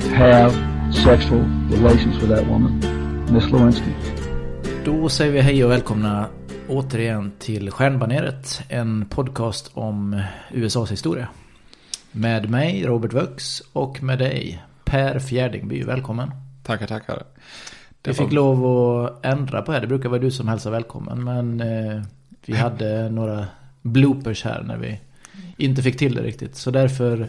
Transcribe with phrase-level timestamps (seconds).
[0.00, 0.52] have
[1.04, 2.80] sexual relations with that woman,
[3.32, 3.90] Miss Lewinsky.
[4.84, 6.26] Då säger vi hej och välkomna
[6.68, 8.62] återigen till Stjärnbaneret.
[8.68, 11.28] En podcast om USAs historia.
[12.12, 15.82] Med mig, Robert Vux, och med dig, Per Fjärdingby.
[15.82, 16.30] Välkommen.
[16.62, 17.22] Tackar, tackar.
[18.02, 19.80] Vi fick lov att ändra på det.
[19.80, 21.24] Det brukar vara du som hälsar välkommen.
[21.24, 22.02] Men eh,
[22.46, 23.46] vi hade några
[23.82, 25.00] bloopers här när vi
[25.56, 26.56] inte fick till det riktigt.
[26.56, 27.28] Så därför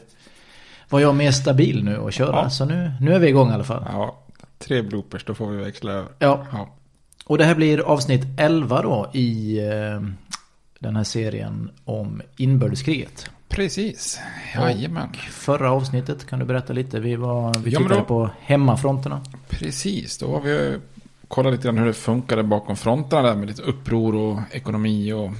[0.93, 2.35] var jag mer stabil nu att köra.
[2.35, 2.49] Ja.
[2.49, 3.83] Så nu, nu är vi igång i alla fall.
[3.91, 4.19] Ja,
[4.59, 6.09] tre bloopers, då får vi växla över.
[6.19, 6.45] Ja.
[6.51, 6.69] ja.
[7.25, 10.01] Och det här blir avsnitt 11 då i eh,
[10.79, 13.29] den här serien om inbördeskriget.
[13.49, 14.19] Precis,
[14.55, 15.09] jajamän.
[15.09, 16.99] Och förra avsnittet kan du berätta lite.
[16.99, 19.21] Vi, var, vi Ja, tittade då- på hemmafronterna.
[19.49, 20.77] Precis, då har vi
[21.27, 25.31] kollat lite grann hur det funkade bakom fronterna där med lite uppror och ekonomi och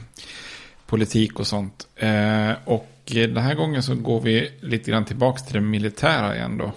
[0.86, 1.88] politik och sånt.
[1.96, 6.58] Eh, och den här gången så går vi lite grann tillbaka till det militära igen
[6.58, 6.72] då.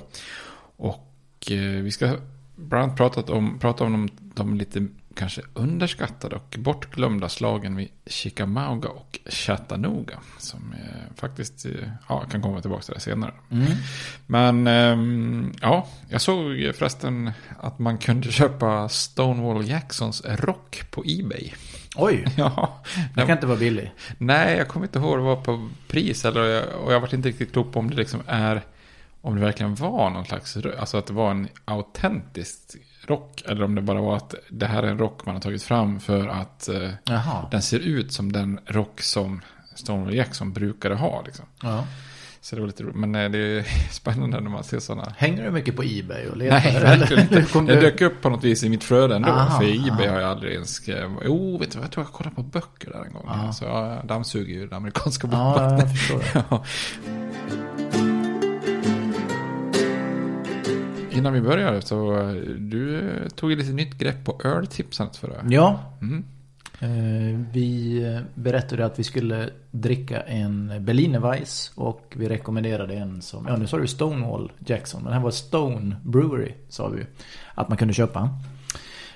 [0.76, 2.16] Och eh, vi ska
[2.56, 4.86] bland annat prata om, prata om de, de lite
[5.16, 10.18] kanske underskattade och bortglömda slagen vid Chickamauga och Chattanooga.
[10.38, 11.72] Som eh, faktiskt, eh,
[12.08, 13.34] ja, kan komma tillbaka till det senare.
[13.50, 13.72] Mm.
[14.26, 21.52] Men ehm, ja, jag såg förresten att man kunde köpa Stonewall Jacksons rock på Ebay.
[21.96, 22.82] Oj, Ja,
[23.14, 23.92] det kan inte vara billig.
[24.18, 26.24] Nej, jag kommer inte ihåg vad det var på pris.
[26.24, 28.62] Eller, och jag varit inte riktigt klok på om det liksom är...
[29.20, 30.56] Om det verkligen var någon slags...
[30.78, 32.58] Alltså att det var en autentisk
[33.06, 33.42] rock.
[33.46, 36.00] Eller om det bara var att det här är en rock man har tagit fram
[36.00, 36.90] för att eh,
[37.50, 39.40] den ser ut som den rock som
[39.74, 41.22] Stonewall Jackson brukade ha.
[41.26, 41.44] Liksom.
[41.62, 41.84] Ja.
[42.46, 42.96] Så det var lite roligt.
[42.96, 43.62] Men eh, det är
[43.92, 45.12] spännande när man ser sådana.
[45.16, 46.60] Hänger du mycket på Ebay och letar?
[46.60, 47.60] Nej, verkligen inte.
[47.74, 49.28] Det dök upp på något vis i mitt flöde ändå.
[49.28, 50.14] Aha, för Ebay aha.
[50.14, 50.88] har jag aldrig ens...
[51.24, 51.84] Jo, vet du vad?
[51.84, 53.24] Jag tror jag kollade på böcker där en gång.
[53.26, 53.52] Ja.
[53.52, 55.88] Så jag dammsuger ju det amerikanska bokmarknaden.
[55.88, 56.44] det.
[56.50, 56.64] Ja.
[61.10, 65.28] Innan vi började så eh, du eh, tog ju lite nytt grepp på öltipsandet för
[65.28, 65.54] det.
[65.54, 65.80] Ja.
[66.02, 66.24] Mm.
[66.80, 66.88] Eh,
[67.52, 73.46] Vi eh, berättade att vi skulle dricka en Berliner Weiss och vi rekommenderade en som,
[73.48, 77.06] ja nu sa du Stonewall Jackson, men den här var Stone Brewery sa vi
[77.54, 78.28] att man kunde köpa.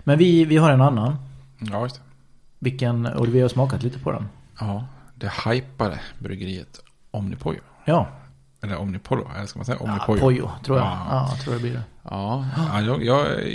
[0.00, 1.16] Men vi, vi har en annan,
[1.58, 2.02] Ja, just det.
[2.58, 4.28] vilken, och vi har smakat lite på den.
[4.60, 6.80] Ja, det hypade bryggeriet
[7.10, 7.60] Omnipojo.
[7.84, 8.08] Ja,
[8.62, 10.20] Eller Omnipollo, eller ska man säga ja Omnipojo?
[10.20, 10.86] Pojo tror jag.
[10.86, 11.06] Ja.
[11.10, 11.82] Ja, jag tror det blir det.
[12.10, 13.48] Ja, ja jag, jag,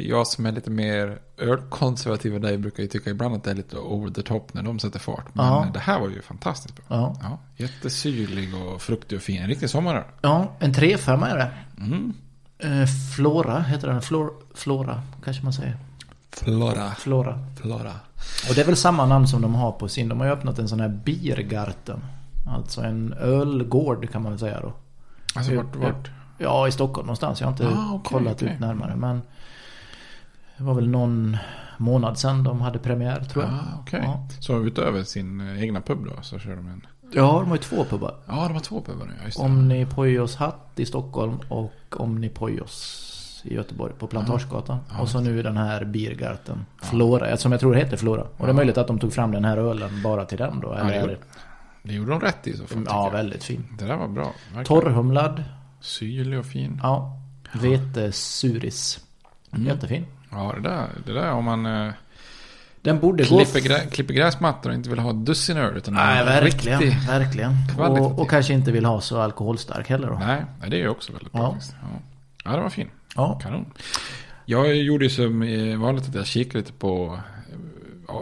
[0.00, 3.54] jag som är lite mer ölkonservativ än dig brukar ju tycka ibland att det är
[3.54, 5.34] lite over the top när de sätter fart.
[5.34, 5.66] Men Ja.
[5.72, 6.84] det här var ju fantastiskt bra.
[6.88, 7.16] Ja.
[7.22, 9.42] Ja, jättesyrlig och fruktig och fin.
[9.42, 10.04] En riktig sommaröl.
[10.22, 11.50] Ja, en 3-5 är det.
[11.84, 12.12] Mm.
[12.58, 12.86] Eh,
[13.16, 14.02] Flora heter den.
[14.02, 15.76] Flor, Flora kanske man säger.
[16.32, 16.90] Flora.
[16.90, 17.38] Flora.
[17.60, 17.92] Flora.
[18.48, 20.08] Och det är väl samma namn som de har på sin.
[20.08, 22.00] De har ju öppnat en sån här Biergarten.
[22.48, 24.72] Alltså en ölgård kan man väl säga då.
[25.34, 26.10] Alltså vart, vart?
[26.42, 27.40] Ja, i Stockholm någonstans.
[27.40, 28.52] Jag har inte Ah, okej, kollat okej.
[28.54, 28.96] ut närmare.
[28.96, 29.22] Men
[30.56, 31.36] det var väl någon
[31.78, 33.52] månad sedan de hade premiär tror jag.
[33.54, 34.00] Ah, okej.
[34.04, 34.26] Ja.
[34.40, 36.86] Så utöver sin eh, egna pub då så kör de en...
[37.12, 38.14] ja, de har ju två pubbar.
[38.26, 39.12] Ja, de har två pubbar nu.
[39.36, 39.42] Ja.
[39.44, 43.08] Omni Pojos Hatt i Stockholm och Omni Pojos
[43.44, 44.78] i Göteborg på Plantagegatan.
[44.90, 46.64] Ja, och så nu den här Biergarten.
[46.82, 48.22] Flora, som jag tror det heter Flora.
[48.36, 50.72] Och det är möjligt att de tog fram den här ölen bara till den då.
[50.72, 51.16] Eller, det, gjorde,
[51.82, 52.84] det gjorde de rätt i så fall.
[52.88, 53.64] ja, väldigt fin.
[53.78, 54.24] Det där var bra.
[54.54, 54.64] verkligen.
[54.64, 55.44] Torrhumlad.
[55.82, 56.80] Syrlig och fin.
[56.82, 57.18] Ja.
[57.52, 59.00] Vetesuris.
[59.52, 59.66] Mm.
[59.66, 60.06] Jättefin.
[60.30, 61.92] Ja, det där, det där om man eh,
[62.80, 63.38] Den borde gå...
[63.38, 65.76] klipper, grä, klipper gräsmattor och inte vill ha dussin öl.
[65.76, 66.80] Utan Nej, en verkligen.
[67.06, 67.52] Verkligen.
[67.78, 70.18] Och, och kanske inte vill ha så alkoholstark heller då.
[70.18, 71.56] Nej, det är ju också väldigt bra.
[71.60, 71.74] Ja.
[71.82, 71.88] Ja.
[72.44, 72.88] ja, det var fin.
[73.16, 73.38] Ja.
[73.42, 73.66] Kanon.
[74.44, 77.20] Jag gjorde ju som eh, vanligt att jag kikade lite på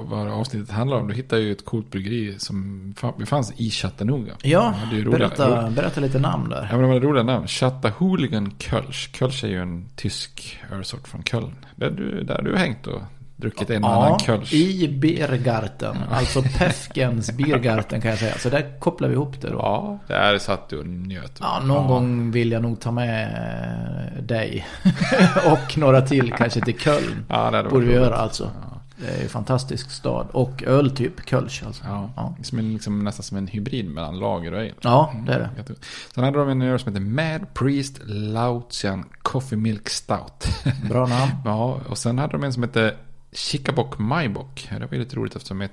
[0.03, 1.09] vad avsnittet handlar om.
[1.09, 4.33] Då hittade ju ett coolt bryggeri som fa- befanns i Chattanooga.
[4.43, 6.63] Ja, hade ju roliga- berätta, berätta lite namn där.
[6.71, 7.47] Ja, men de hade roliga namn.
[7.49, 9.11] Chattahooligan Kölsch.
[9.17, 11.55] Kölsch är ju en tysk ölsort från Köln.
[11.77, 13.01] Där du, där du har hängt och
[13.37, 14.53] druckit en och annan Ja, Kölsch.
[14.53, 15.97] i Biergarten.
[16.11, 18.35] Alltså Pefkens Biergarten kan jag säga.
[18.39, 19.59] Så där kopplar vi ihop det då.
[19.59, 21.37] Ja, där satt du och njöt.
[21.41, 24.67] Ja, någon gång vill jag nog ta med dig.
[25.53, 27.25] och några till kanske till Köln.
[27.29, 27.95] Ja, det Borde vi roligt.
[28.03, 28.51] göra alltså.
[29.01, 30.27] Det är en fantastisk stad.
[30.33, 31.85] Och öltyp Kölsch alltså.
[31.87, 32.35] Ja, Ja.
[32.43, 34.73] Som en, liksom, nästan som en hybrid mellan lager och ale.
[34.81, 35.51] Ja, det är det.
[35.57, 35.75] Jätte-
[36.15, 40.47] Sen hade de en öl som heter Mad Priest Laotian Coffee Milk Stout.
[40.89, 41.33] Bra namn.
[41.45, 42.97] ja, och sen hade de en som heter
[43.33, 44.69] Chikabock Maibock.
[44.71, 45.73] Det var ju lite roligt eftersom ett,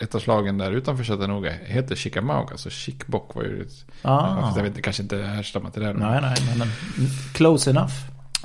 [0.00, 2.56] ett av slagen där utanför Chattanooga heter Chickamauga.
[2.56, 3.68] Så Chickbock var ju...
[4.02, 4.40] Ah.
[4.40, 5.92] fast Jag vet inte, kanske inte härstammar till det.
[5.92, 5.98] då.
[5.98, 6.68] Nej, nej, men
[7.32, 7.92] close enough.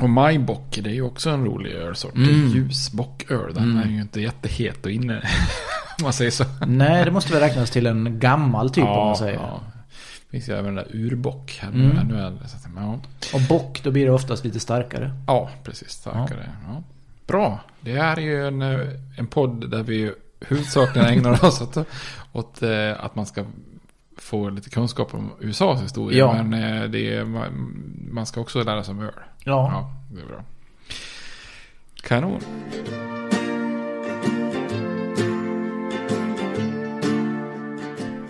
[0.02, 2.16] Och Maibock, det är ju också en rolig ölsort.
[2.16, 2.48] Mm.
[2.48, 5.16] Ljusbocköl, den är ju inte jättehet och inne.
[6.00, 6.46] Om man säger så.
[6.68, 9.34] Nej, det måste väl räknas till en gammal typ om man säger.
[9.36, 9.60] Ja.
[10.26, 11.60] Det finns ju även den där urbock.
[11.62, 11.98] Här Mm.
[11.98, 12.48] ännu äldre.
[12.48, 13.00] Så att, ja.
[13.34, 15.12] Och bock, då blir det oftast lite starkare.
[15.28, 15.90] ja, precis.
[15.90, 16.50] Starkare.
[16.68, 16.84] Ja.
[17.28, 17.60] Bra.
[17.82, 18.80] Det här är ju en, eh,
[19.18, 21.78] en podd där vi huvudsakligen ägnar oss åt,
[22.32, 23.46] åt eh, att man ska
[24.18, 26.18] få lite kunskap om USAs historia.
[26.20, 26.44] Ja.
[26.44, 27.74] Men eh, det är, man,
[28.12, 29.14] man ska också lära sig om öl.
[29.44, 29.70] Ja.
[29.72, 30.44] Ja, det är bra.
[32.02, 32.42] Kanon.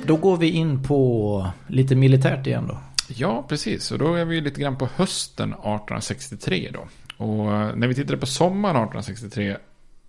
[0.06, 2.78] Då går vi in på lite militärt igen då.
[3.08, 3.92] Ja, precis.
[3.92, 6.88] Och då är vi lite grann på hösten 1863 då.
[7.26, 9.58] Och eh, när vi tittade på sommaren 1863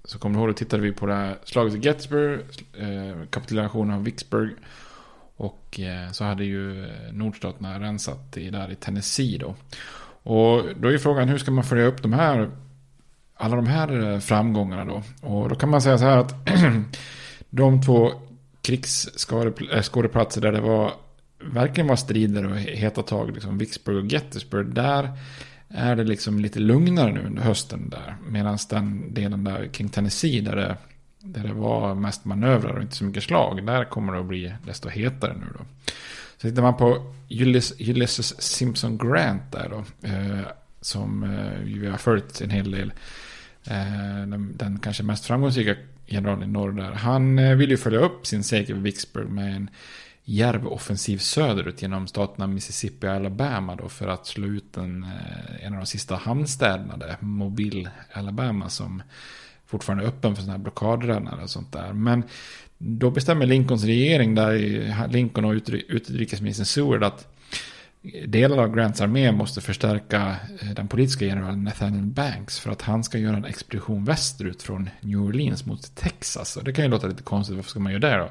[0.05, 2.41] så kommer du ihåg, då tittade vi på det här slaget i Gettysburg,
[2.79, 4.51] eh, kapitulationen av Vicksburg.
[5.37, 9.55] Och eh, så hade ju eh, nordstaterna rensat i, där i Tennessee då.
[10.23, 12.51] Och då är ju frågan hur ska man följa upp de här,
[13.35, 15.03] alla de här eh, framgångarna då.
[15.29, 16.35] Och då kan man säga så här att
[17.51, 18.13] de två
[18.63, 20.93] krigsskådeplatser där det var
[21.43, 25.11] verkligen var strider och heta tag, liksom Vicksburg och Gettysburg, där
[25.69, 28.17] är det liksom lite lugnare nu under hösten där.
[28.29, 30.77] Medan den delen där kring Tennessee där det,
[31.19, 34.55] där det var mest manövrar och inte så mycket slag, där kommer det att bli
[34.67, 35.65] desto hetare nu då.
[36.41, 40.47] Så tittar man på Ulysses, Ulysses Simpson Grant där då, eh,
[40.81, 42.93] som eh, vi har följt en hel del.
[43.65, 46.93] Eh, den, den kanske mest framgångsrika generalen i norr där.
[46.93, 49.71] Han eh, vill ju följa upp sin seger vid Vicksburg med en
[50.25, 55.67] järv offensiv söderut genom staterna Mississippi och Alabama då för att slå ut en, eh,
[55.67, 59.03] en av de sista hamnstäderna där, Mobile, Alabama som
[59.67, 61.93] fortfarande är öppen för sådana här blockadrännare och sånt där.
[61.93, 62.25] Men
[62.83, 65.53] då bestämmer Lincolns regering där, Lincoln och
[65.89, 67.29] utrikesministern Seward att
[68.27, 73.05] delar av Grants armé måste förstärka eh, den politiska generalen Nathaniel Banks för att han
[73.05, 76.57] ska göra en expedition västerut från New Orleans mot Texas.
[76.57, 78.31] Och det kan ju låta lite konstigt, varför ska man göra det då?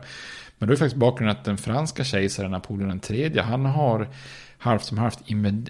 [0.57, 4.09] Men då är faktiskt bakgrunden att den franska kejsaren Napoleon III, han har
[4.57, 5.19] halvt som halvt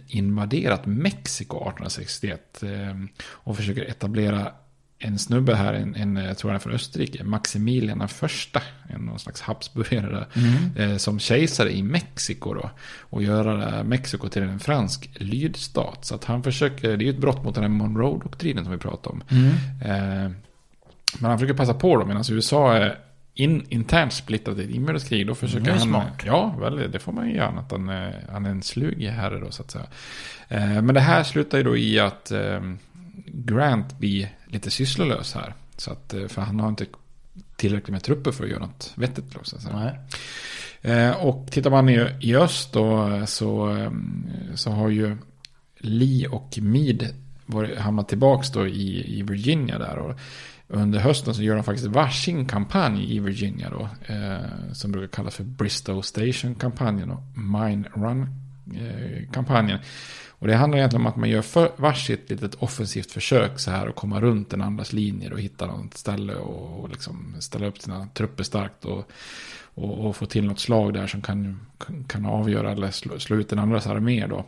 [0.08, 2.70] invaderat Mexiko 1861 eh,
[3.30, 4.52] och försöker etablera
[5.00, 9.02] en snubbe här, en, en, jag tror han är från Österrike, Maximilian den första, en
[9.02, 10.92] någon slags habsburgare, mm.
[10.92, 12.70] eh, som kejsare i Mexiko då.
[13.00, 16.06] Och göra Mexiko till en fransk lydstat.
[16.06, 18.80] Så att han försöker, det är ju ett brott mot den här Monroe-doktrinen som vi
[18.80, 19.24] pratade om.
[19.30, 19.52] Mm.
[19.82, 20.32] Eh,
[21.20, 23.00] men han försöker passa på då, medan USA är
[23.34, 25.28] in, internt splittrat i ett inbördeskrig.
[25.28, 25.80] Då försöker han...
[25.80, 26.24] Smart.
[26.26, 27.48] Ja, väl, det får man ju göra.
[27.48, 27.88] Att han,
[28.32, 29.86] han är en slug herre då, så att säga.
[30.48, 32.60] Eh, men det här slutar ju då i att eh,
[33.46, 35.54] Grant blir lite sysslolös här.
[35.78, 36.86] Så att, eh, för han har inte
[37.56, 39.34] tillräckligt med trupper för att göra något vettigt.
[39.34, 39.96] Då, så att säga.
[40.82, 43.92] Eh, och tittar man i, i öst då så, eh,
[44.56, 45.18] så har ju
[45.78, 47.08] Lee och Meade
[47.78, 49.98] hamnat tillbaka då i, i Virginia där.
[49.98, 50.20] Och
[50.68, 53.90] under hösten så gör de faktiskt varsin kampanj i Virginia då.
[54.14, 59.80] Eh, som brukar kallas för Bristow Station-kampanjen och Mine Run-kampanjen.
[60.40, 63.88] Och det handlar egentligen om att man gör för, varsitt litet offensivt försök så här
[63.88, 67.82] och komma runt den andras linjer och hitta något ställe och, och liksom ställa upp
[67.82, 69.12] sina trupper starkt och,
[69.74, 71.60] och, och, få till något slag där som kan,
[72.08, 74.46] kan avgöra eller slå, slå ut den andras armé då.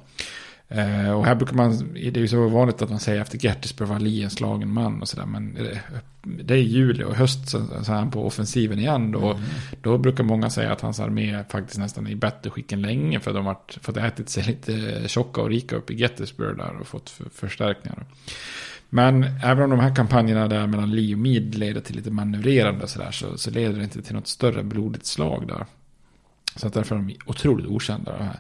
[0.72, 3.90] Eh, och här brukar man, det är ju så vanligt att man säger efter Gettysburg
[3.90, 5.26] var Lee en slagen man och sådär.
[5.26, 5.82] Men det,
[6.22, 9.12] det, är juli och höst så, så är han på offensiven igen.
[9.12, 9.44] Då, mm.
[9.82, 13.20] då brukar många säga att hans armé faktiskt nästan är i bättre skick än länge.
[13.20, 16.88] För de har fått ätit sig lite tjocka och rika upp i Gettysburg där och
[16.88, 18.06] fått för, förstärkningar.
[18.90, 22.88] Men även om de här kampanjerna där mellan Lee och Meade leder till lite manövrerande
[22.88, 25.66] så, där, så, så leder det inte till något större blodigt slag där.
[26.56, 28.18] Så att därför är de otroligt okända.
[28.18, 28.40] De här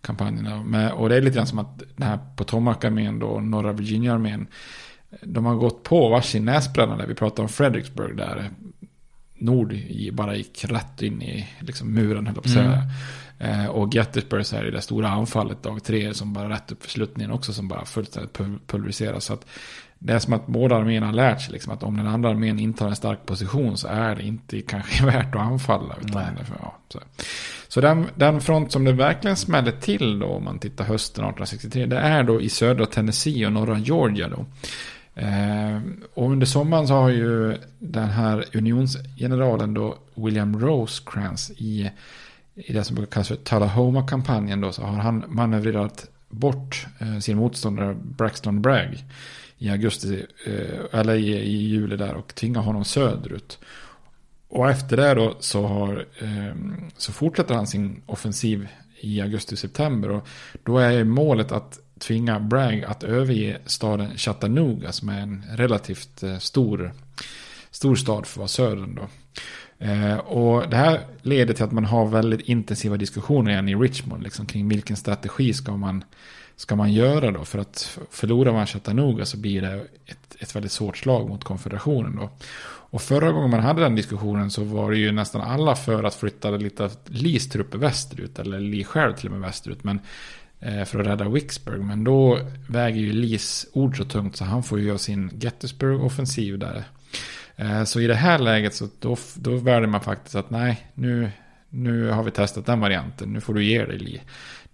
[0.00, 0.62] kampanjerna.
[0.62, 4.46] Med, och det är lite grann som att den här Potomac-armén då, norra Virginia-armén,
[5.22, 8.50] de har gått på varsin näsbränna där vi pratar om Fredericksburg där
[9.34, 12.82] nord i, bara gick rätt in i liksom, muren, höll på att säga.
[13.38, 13.60] Mm.
[13.60, 16.82] Eh, och Gettysburg så är det, det stora anfallet dag tre som bara rätt upp
[16.82, 19.24] för sluttningen också som bara fullständigt pulveriseras.
[19.24, 19.46] Så att
[19.98, 22.58] det är som att båda arméerna har lärt sig liksom, att om den andra armén
[22.58, 25.96] intar en stark position så är det inte kanske värt att anfalla.
[26.00, 26.98] Utan för, ja, så
[27.68, 31.86] så den, den front som det verkligen smäller till då om man tittar hösten 1863
[31.86, 34.46] det är då i södra Tennessee och norra Georgia då.
[35.14, 35.80] Eh,
[36.14, 41.90] och under sommaren så har ju den här unionsgeneralen då William Rosecrans i,
[42.54, 47.36] i det som brukar kallas för Tullahoma-kampanjen då så har han manövrerat bort eh, sin
[47.36, 49.04] motståndare Braxton Bragg
[49.58, 53.58] i augusti, eh, eller i, i juli där och tvinga honom söderut.
[54.48, 56.54] Och efter det då så, har, eh,
[56.96, 58.68] så fortsätter han sin offensiv
[59.00, 60.10] i augusti-september.
[60.10, 60.28] Och
[60.62, 66.38] då är målet att tvinga Bragg att överge staden Chattanooga som är en relativt eh,
[66.38, 66.92] stor,
[67.70, 69.08] stor stad för att vara södern då.
[69.86, 74.22] Eh, och det här leder till att man har väldigt intensiva diskussioner igen i Richmond
[74.22, 76.04] liksom, kring vilken strategi ska man
[76.56, 77.44] ska man göra då?
[77.44, 82.16] För att förlorar man Chattanooga så blir det ett, ett väldigt svårt slag mot konfederationen
[82.16, 82.30] då.
[82.90, 86.14] Och förra gången man hade den diskussionen så var det ju nästan alla för att
[86.14, 88.38] flytta lite Lees trupper västerut.
[88.38, 89.84] Eller Lee själv till och med västerut.
[89.84, 90.00] Men
[90.60, 91.80] eh, för att rädda Vicksburg.
[91.80, 96.58] Men då väger ju Lees ord så tungt så han får ju göra sin Gettysburg-offensiv
[96.58, 96.84] där.
[97.56, 101.30] Eh, så i det här läget så då, då väljer man faktiskt att nej, nu,
[101.68, 103.32] nu har vi testat den varianten.
[103.32, 104.20] Nu får du ge dig Lee.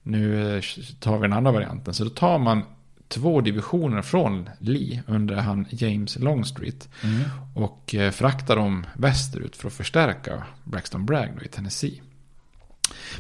[0.03, 0.63] Nu eh,
[1.01, 1.95] tar vi den andra varianten.
[1.95, 2.63] Så då tar man
[3.09, 6.89] två divisioner från Lee under han James Longstreet.
[7.03, 7.21] Mm.
[7.55, 12.01] Och eh, fraktar dem västerut för att förstärka Braxton Bragg i Tennessee.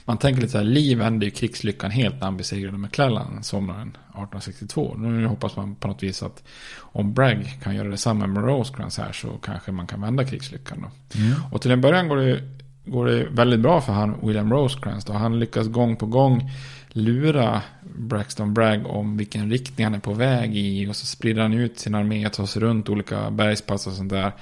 [0.04, 3.88] Man tänker lite så här, Lee vände ju krigslyckan helt när han besegrade McClellan sommaren
[3.88, 4.94] 1862.
[4.98, 6.42] Nu hoppas man på något vis att
[6.78, 11.18] om Bragg kan göra detsamma med Rosecrans här så kanske man kan vända krigslyckan då.
[11.20, 11.34] Mm.
[11.52, 12.42] Och till en början går det,
[12.84, 15.12] går det väldigt bra för han William Rosecrans då.
[15.12, 16.50] Han lyckas gång på gång
[16.88, 20.88] lura Braxton Bragg om vilken riktning han är på väg i.
[20.88, 24.10] Och så sprider han ut sin armé och tar sig runt olika bergspass och sånt
[24.10, 24.32] där.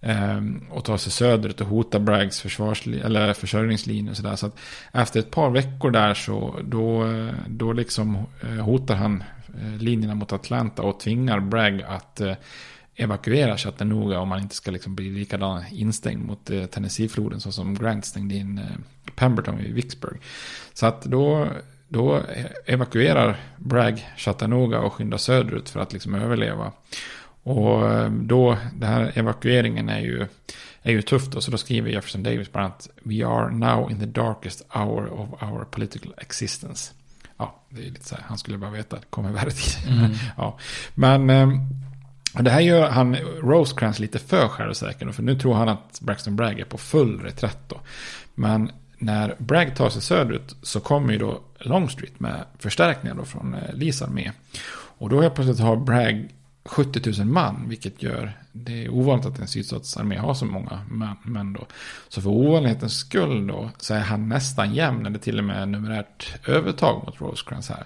[0.00, 2.60] Ehm, och tar sig söderut och hotar Braggs
[3.04, 4.36] eller försörjningslinje och sådär.
[4.36, 4.58] Så att
[4.92, 7.08] efter ett par veckor där så då,
[7.48, 9.24] då liksom eh, hotar han
[9.60, 12.34] eh, linjerna mot Atlanta och tvingar Bragg att eh,
[12.96, 18.04] evakuera Chattanooga om man inte ska liksom bli likadan instängd mot Tennessee-floden så som Grant
[18.04, 18.60] stängde in
[19.14, 20.20] Pemberton i Vicksburg.
[20.74, 21.48] Så att då
[21.88, 22.22] då
[22.66, 26.72] evakuerar Bragg Chattanooga och skyndar söderut för att liksom överleva.
[27.42, 30.26] Och eh, då, den här evakueringen är ju,
[30.82, 34.00] är ju tufft då, så då skriver Jefferson Davis bara att We are now in
[34.00, 36.92] the darkest hour of our political existence.
[37.36, 39.98] ja, det är lite så här, han skulle bara veta att det kommer värre tider.
[39.98, 40.12] Mm.
[40.36, 40.58] ja.
[40.94, 41.48] Men eh,
[42.44, 45.12] det här gör han Rosecrans lite för självsäker.
[45.12, 47.80] För nu tror han att Braxton Bragg är på full reträtt då.
[48.34, 53.54] Men när Bragg tar sig söderut så kommer ju då Longstreet med förstärkningar då från
[53.54, 54.32] eh, Lees armé.
[54.98, 56.28] Och då helt plötsligt har Bragg
[56.64, 60.80] 70 000 man, vilket gör det är ovanligt att en sydstatsarmé har så många
[61.22, 61.66] män då.
[62.08, 66.48] Så för ovanlighetens skull då så är han nästan jämn, eller till och med numerärt
[66.48, 67.84] övertag mot Rosecrans här.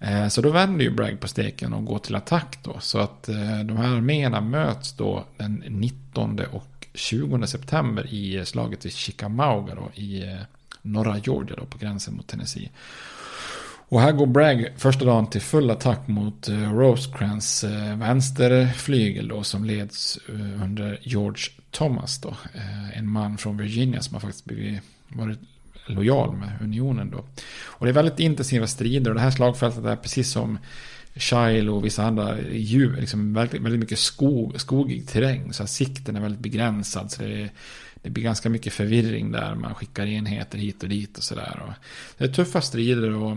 [0.00, 2.76] Eh, så då vänder ju Bragg på steken och går till attack då.
[2.80, 8.44] Så att eh, de här arméerna möts då den 19 och 20 september i eh,
[8.44, 10.38] slaget vid Chickamauga då, i eh,
[10.82, 12.70] norra Georgia då, på gränsen mot Tennessee.
[13.90, 19.42] Och här går Bragg första dagen till full attack mot eh, Rosecrans eh, vänsterflygel då
[19.42, 20.18] som leds
[20.62, 22.36] under George Thomas då.
[22.94, 25.38] En man från Virginia som har faktiskt blivit, varit
[25.86, 27.24] lojal med unionen då.
[27.64, 30.58] Och det är väldigt intensiva strider och det här slagfältet är precis som
[31.14, 35.52] Shiloh och vissa andra djur, liksom väldigt, väldigt mycket skog, skogig terräng.
[35.52, 37.10] Så sikten är väldigt begränsad.
[37.10, 37.48] Så det,
[38.02, 39.54] det blir ganska mycket förvirring där.
[39.54, 41.74] Man skickar enheter hit och dit och sådär.
[42.18, 43.36] Det är tuffa strider och,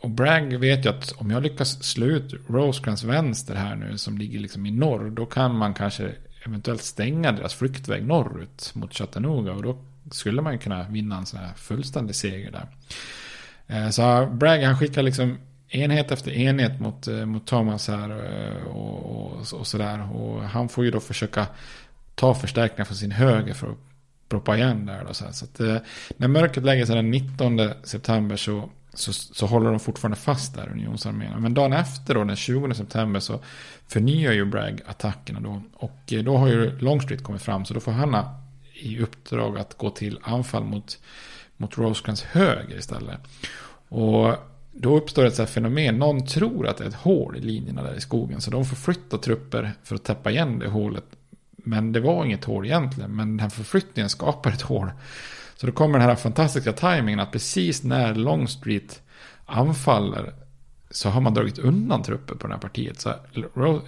[0.00, 4.18] och Bragg vet ju att om jag lyckas slå ut Rosecrans vänster här nu som
[4.18, 5.10] ligger liksom i norr.
[5.10, 6.12] Då kan man kanske
[6.46, 9.52] eventuellt stänga deras flyktväg norrut mot Chattanooga.
[9.52, 9.78] Och då
[10.14, 12.66] skulle man kunna vinna en sån här fullständig seger där.
[13.66, 15.38] Eh, så Bragg han skickar liksom
[15.68, 20.16] enhet efter enhet mot, eh, mot Thomas här eh, och, och, och sådär.
[20.16, 21.46] Och han får ju då försöka
[22.14, 23.78] ta förstärkningar från sin höger för att
[24.28, 25.04] proppa igen där.
[25.04, 25.82] Då, så, så att,
[26.16, 30.68] när mörkret lägger sig den 19 september så, så, så håller de fortfarande fast där,
[30.72, 31.42] unionsarmén.
[31.42, 33.40] Men dagen efter då, den 20 september, så
[33.88, 35.62] förnyar ju Bragg attackerna då.
[35.74, 38.14] Och då har ju Longstreet kommit fram, så då får han
[38.82, 40.98] i uppdrag att gå till anfall mot,
[41.56, 43.20] mot Rosecrans höger istället.
[43.88, 44.36] Och
[44.72, 45.98] då uppstår ett så fenomen.
[45.98, 48.40] Någon tror att det är ett hål i linjerna där i skogen.
[48.40, 51.04] Så de får flytta trupper för att täppa igen det hålet.
[51.56, 53.16] Men det var inget hål egentligen.
[53.16, 54.90] Men den här förflyttningen skapar ett hål.
[55.56, 59.02] Så då kommer den här fantastiska tajmingen att precis när Longstreet
[59.46, 60.32] anfaller
[60.90, 63.00] så har man dragit undan trupper på det här partiet.
[63.00, 63.14] Så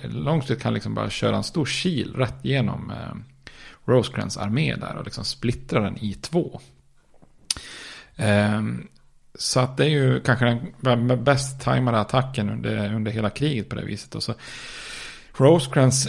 [0.02, 3.14] Longstreet kan liksom bara köra en stor kil rätt igenom eh,
[3.84, 6.60] Rosecrans armé där och liksom splittra den i två.
[8.16, 8.88] Um,
[9.34, 13.76] så att det är ju kanske den bäst tajmade attacken under, under hela kriget på
[13.76, 14.14] det viset.
[14.14, 14.34] Och så
[15.36, 16.08] Rosecrans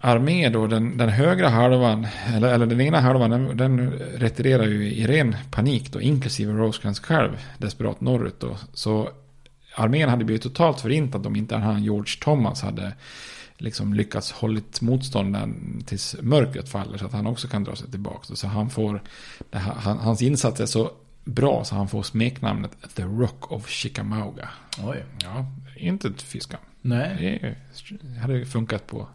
[0.00, 4.92] armé då, den, den högra halvan, eller, eller den ena halvan, den, den retirerar ju
[4.92, 8.56] i ren panik då, inklusive Rosecrans själv, desperat norrut då.
[8.72, 9.08] Så
[9.74, 12.92] armén hade blivit totalt förintad om inte han George Thomas hade
[13.58, 18.34] liksom lyckats hållit motståndaren tills mörkret faller så att han också kan dra sig tillbaka.
[18.34, 19.02] Så han får,
[19.82, 20.90] hans insats är så
[21.24, 24.48] bra så han får smeknamnet The Rock of Chickamauga.
[24.84, 25.04] Oj.
[25.22, 26.60] Ja, inte ett fiskam.
[26.82, 27.56] Nej.
[28.00, 29.08] Det hade funkat på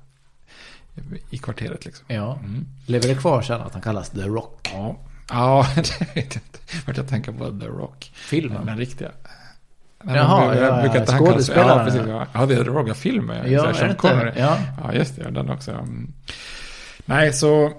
[1.30, 2.06] i kvarteret liksom.
[2.08, 2.40] Ja.
[2.44, 2.68] Mm.
[2.86, 4.70] Lever det kvar sen att han kallas The Rock?
[4.74, 5.00] Ja.
[5.30, 6.60] Ja, det vet jag inte.
[6.88, 8.12] Vart jag tänker på The Rock.
[8.16, 8.66] Filmen?
[8.66, 9.12] Den riktiga.
[10.08, 11.78] Jaha, ja, ja, skådespelaren.
[11.78, 12.02] Ja, precis.
[12.34, 13.52] Ja, det är The Rock-filmen.
[13.52, 14.34] Ja, är det inte?
[14.38, 14.58] Ja.
[14.84, 15.32] ja, just det.
[15.32, 15.72] Den också.
[15.72, 16.14] Mm.
[17.06, 17.72] Nej, så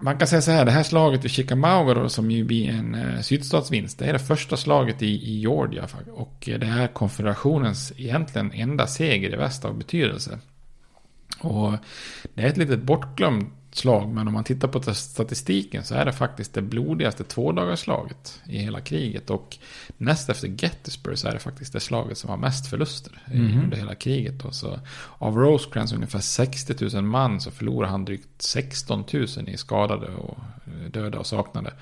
[0.00, 3.20] man kan säga så här, det här slaget i Chickamauga som ju blir en eh,
[3.20, 5.88] sydstatsvinst, det är det första slaget i, i Georgia.
[6.12, 10.38] Och det är konfederationens egentligen enda seger i väst av betydelse.
[11.40, 11.72] Och
[12.34, 16.12] det är ett litet bortglömt slag, men om man tittar på statistiken så är det
[16.12, 19.30] faktiskt det blodigaste tvådagarsslaget i hela kriget.
[19.30, 19.58] Och
[19.96, 23.64] näst efter Gettysburg så är det faktiskt det slaget som har mest förluster mm.
[23.64, 24.38] under hela kriget.
[24.38, 24.50] Då.
[24.50, 24.80] Så
[25.18, 30.38] av Rosecrans ungefär 60 000 man så förlorar han drygt 16 000 i skadade och
[30.66, 31.72] eh, döda och saknade.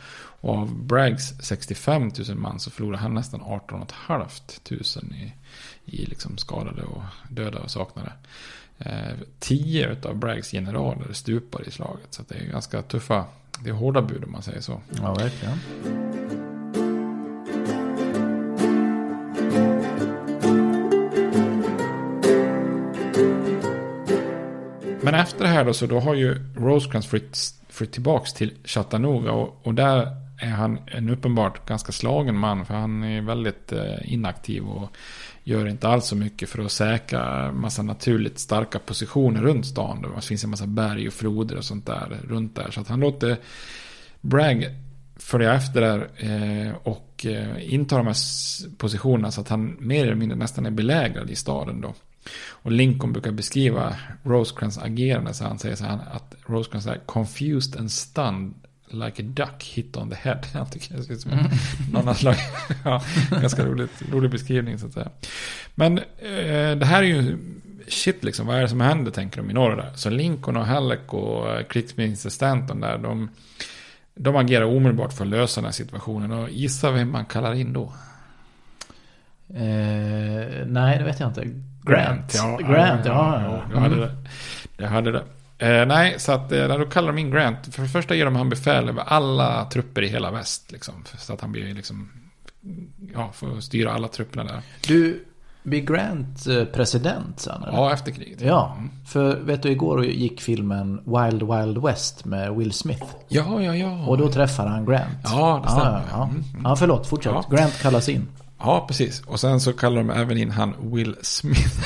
[0.41, 4.29] Och av Braggs 65 000 man så förlorar han nästan 18 500
[5.17, 5.33] i,
[5.85, 8.13] i liksom skadade och döda och saknade.
[8.79, 12.07] Eh, tio av Braggs generaler stupar i slaget.
[12.11, 13.25] Så det är ganska tuffa,
[13.65, 14.81] det är hårda bud om man säger så.
[15.03, 15.59] Ja, verkligen.
[25.01, 29.33] Men efter det här då så då har ju Rosecrans flytt, flytt tillbaks till Chattanooga
[29.33, 34.13] och, och där är han en uppenbart ganska slagen man för han är väldigt eh,
[34.13, 34.97] inaktiv och
[35.45, 40.03] gör inte alls så mycket för att säkra massa naturligt starka positioner runt stan.
[40.03, 42.71] Det finns en massa berg och floder och sånt där runt där.
[42.71, 43.37] Så att han låter
[44.21, 44.67] Bragg
[45.17, 48.17] följa efter där eh, och intar inta de här
[48.77, 51.95] positionerna så att han mer eller mindre nästan är belägrad i staden då.
[52.49, 57.81] Och Lincoln brukar beskriva Rosecrans agerande så han säger så här att Rosecrans är confused
[57.81, 58.55] and stunned
[58.89, 60.39] like a duck hit on the head.
[60.55, 61.39] Jag tycker det ser ut som en
[61.93, 62.37] någon slag.
[62.85, 65.09] ja, ganska roligt, rolig beskrivning så att säga.
[65.75, 67.39] Men eh, det här är ju
[67.89, 69.91] shit liksom, vad är det som händer tänker de i norr där.
[69.95, 73.29] Så Lincoln och Halleck och eh, krigsminister Stanton där, de,
[74.15, 76.33] de agerar omedelbart för att lösa den här situationen.
[76.33, 77.93] Och gissa vem man kallar in då?
[79.55, 81.45] Eh, nej, det vet jag inte.
[81.83, 82.35] Grant.
[82.37, 82.57] ja.
[82.57, 83.43] Grant, ja.
[83.45, 83.63] ja.
[83.73, 84.09] Jag hade Mm.
[84.09, 84.83] det.
[84.83, 85.25] Jag hade det.
[85.59, 87.75] Eh, nej, så att eh, då kallar de in Grant.
[87.75, 90.73] För det första ger de han befäl över alla trupper i hela väst.
[90.73, 92.11] Liksom, så att han blir liksom,
[93.15, 94.63] ja, får styra alla trupperna där.
[94.87, 95.25] Du,
[95.67, 97.63] blir Grant eh, president sen?
[97.63, 97.73] eller?
[97.73, 98.41] Ja, efter kriget.
[98.41, 103.05] Ja, för vet du igår gick filmen Wild Wild West med Will Smith.
[103.29, 104.07] Ja, ja, ja.
[104.07, 105.19] Och då träffar han Grant.
[105.25, 105.91] Ja, det stämmer.
[105.91, 106.25] Ja, ja.
[106.25, 107.33] Mm, ja förlåt, fortsätt.
[107.33, 107.57] Ja.
[107.57, 108.29] Grant kallas in.
[108.59, 109.21] Ja, precis.
[109.21, 111.77] Och sen så kallar de även in han Will Smith.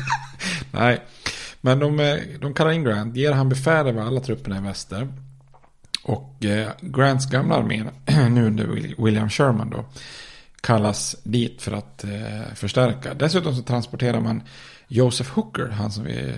[0.70, 1.00] Nej,
[1.66, 5.08] men de, eh, de kallar in Grant, ger han befäl över alla trupperna i väster.
[6.04, 7.84] Och eh, Grants gamla armé,
[8.30, 9.84] nu under Will- William Sherman då,
[10.60, 13.14] kallas dit för att eh, förstärka.
[13.14, 14.42] Dessutom så transporterar man
[14.88, 16.32] Joseph Hooker, han som vi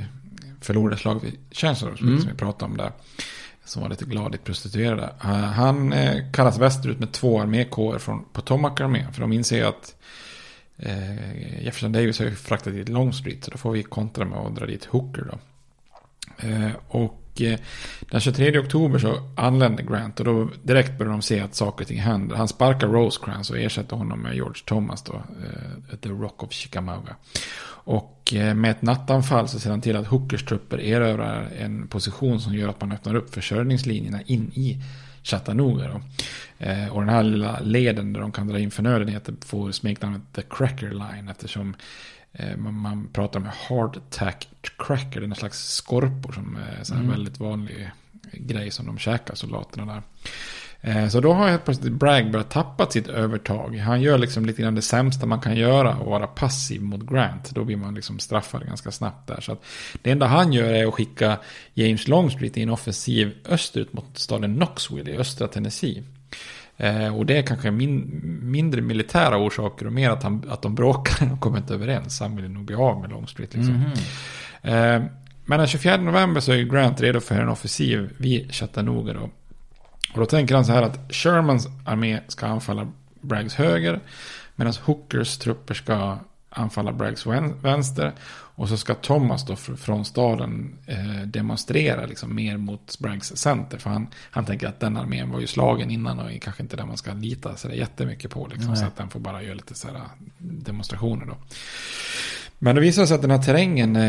[0.60, 2.22] förlorade slaget vid Chancellorsville, Mm.
[2.22, 2.92] som vi pratade om där.
[3.64, 4.98] Som var lite gladigt prostituerad.
[5.24, 9.12] Eh, Han eh, kallas västerut med två armékårer från Potomac-armén.
[9.12, 9.94] För de inser att
[10.78, 13.44] eh, Jefferson Davis har ju fraktat dit Longstreet.
[13.44, 15.38] Så då får vi kontra med att dra dit Hooker då.
[16.48, 17.58] Eh, och eh,
[18.00, 21.88] den 23 oktober så anländer Grant och då direkt börjar de se att saker och
[21.88, 22.36] ting händer.
[22.36, 27.16] Han sparkar Rosecrans och ersätter honom med George Thomas då, eh, The Rock of Chickamauga.
[27.88, 32.40] Och eh, med ett nattanfall så ser han till att Hookers trupper erövrar en position
[32.40, 34.82] som gör att man öppnar upp försörjningslinjerna in i
[35.22, 35.88] Chattanooga.
[35.88, 36.00] Då.
[36.66, 40.42] Eh, och den här lilla leden där de kan dra in förnödenheter får smeknamnet The
[40.50, 41.76] Cracker Line eftersom
[42.32, 46.94] eh, man, man pratar med hardtack cracker, det är en slags skorpor som är så
[46.94, 47.12] här Mm.
[47.12, 47.90] väldigt vanlig
[48.32, 50.02] grej som de käkar soldaterna där.
[50.80, 53.76] Eh, Så då har helt plötsligt Bragg börjat tappa sitt övertag.
[53.76, 57.50] Han gör liksom lite grann det sämsta man kan göra och vara passiv mot Grant.
[57.54, 59.40] Då blir man liksom straffad ganska snabbt där.
[59.40, 59.64] Så att
[60.02, 61.38] det enda han gör är att skicka
[61.74, 66.02] James Longstreet i en offensiv österut mot staden Knoxville i östra Tennessee.
[66.76, 70.74] Eh, och det är kanske min, mindre militära orsaker och mer att, han, att de
[70.74, 72.20] bråkar och kommer inte överens.
[72.20, 73.84] Han vill nog bli av med Longstreet liksom.
[74.62, 75.02] Eh,
[75.44, 79.30] men den 24 november så är Grant redo för en offensiv vid Chattanooga då.
[80.12, 82.88] Och då tänker han så här att Shermans armé ska anfalla
[83.20, 84.00] Braggs höger.
[84.56, 86.18] Medan Hookers trupper ska
[86.50, 88.12] anfalla Braggs vän- vänster.
[88.30, 93.78] Och så ska Thomas då fr- från staden eh, demonstrera liksom mer mot Braggs center.
[93.78, 96.76] För han, han tänker att den armén var ju slagen innan och är kanske inte
[96.76, 98.46] där man ska lita så jättemycket på.
[98.46, 98.76] Liksom, Nej.
[98.76, 100.00] så att den får bara göra lite så här
[100.38, 101.36] demonstrationer då.
[102.58, 104.00] Men det visar sig att den här terrängen, det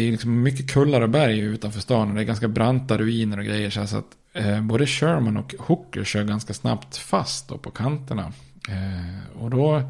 [0.00, 2.08] är liksom mycket kullar och berg utanför stan.
[2.08, 3.70] Och det är ganska branta ruiner och grejer.
[3.70, 8.32] Så att eh, både Sherman och Hooker kör ganska snabbt fast då på kanterna.
[8.68, 9.82] Eh, och då,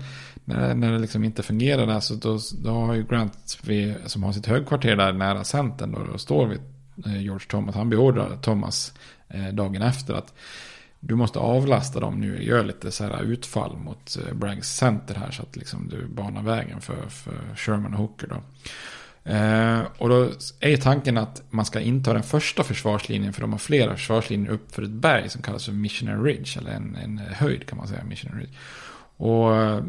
[0.44, 4.22] när, när det liksom inte fungerar där, så då, då har ju Grant, vid, som
[4.22, 6.60] har sitt högkvarter där nära centern, då, då står vid
[7.06, 7.74] eh, George Thomas.
[7.74, 8.94] Han beordrar Thomas
[9.28, 10.34] eh, dagen efter att
[11.04, 15.30] du måste avlasta dem nu, gör lite så här utfall mot Branks Braggs center här
[15.30, 18.42] så att liksom du banar vägen för, för Sherman och Hooker då.
[19.24, 23.58] Eh, och då är tanken att man ska inta den första försvarslinjen för de har
[23.58, 27.66] flera försvarslinjer upp för ett berg som kallas för Missionary Ridge, eller en, en höjd
[27.66, 28.58] kan man säga, Missionary Ridge.
[29.16, 29.82] Och, eh,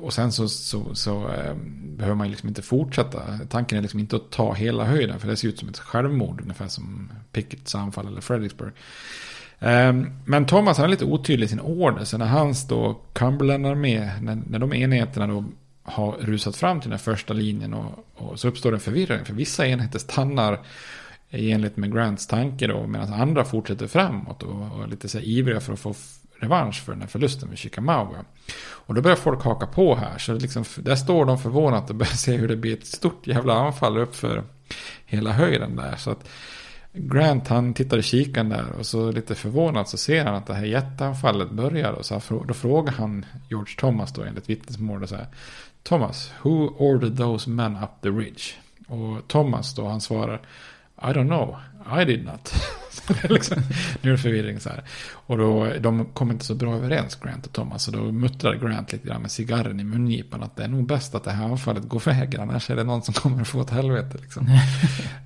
[0.00, 3.38] och sen så, så, så eh, behöver man liksom inte fortsätta.
[3.48, 6.40] Tanken är liksom inte att ta hela höjden, för det ser ut som ett självmord,
[6.40, 8.72] ungefär som Picketts anfall eller Fredericksburg.
[9.60, 12.04] Ehm, men Thomas han är lite otydlig i sin order.
[12.04, 15.44] Så när hans då Cumberland-armé, när, när de enheterna då
[15.82, 19.24] har rusat fram till den första linjen och, och så uppstår en förvirring.
[19.24, 20.60] För vissa enheter stannar
[21.30, 25.18] i enlighet med Grants tanke då, medan andra fortsätter framåt och, och är lite så
[25.18, 25.94] här ivriga för att få
[26.40, 28.24] revansch för den här förlusten med Chickamauga.
[28.60, 32.12] Och då börjar folk haka på här, så liksom, där står de förvånat och börjar
[32.12, 34.42] se hur det blir ett stort jävla anfall upp för
[35.06, 35.96] hela höjden där.
[35.96, 36.28] Så att
[36.92, 40.54] Grant han tittar i kikaren där och så lite förvånat så ser han att det
[40.54, 41.92] här jätteanfallet börjar.
[41.92, 45.26] Och så här, då frågar han George Thomas då enligt vittnesmål och så här.
[45.82, 48.42] Thomas, who ordered those men up the ridge?
[48.88, 50.40] Och Thomas då han svarar
[51.02, 51.56] I don't know,
[52.00, 52.54] i did not.
[53.22, 53.62] Liksom,
[54.02, 54.82] nu är det förvirring så här.
[55.12, 57.82] Och då, de kommer inte så bra överens Grant och Thomas.
[57.82, 61.14] Så då muttrar Grant lite grann med cigarren i mungipan att det är nog bäst
[61.14, 62.40] att det här anfallet går vägen.
[62.40, 64.48] Annars är det någon som kommer att få ett helvete liksom.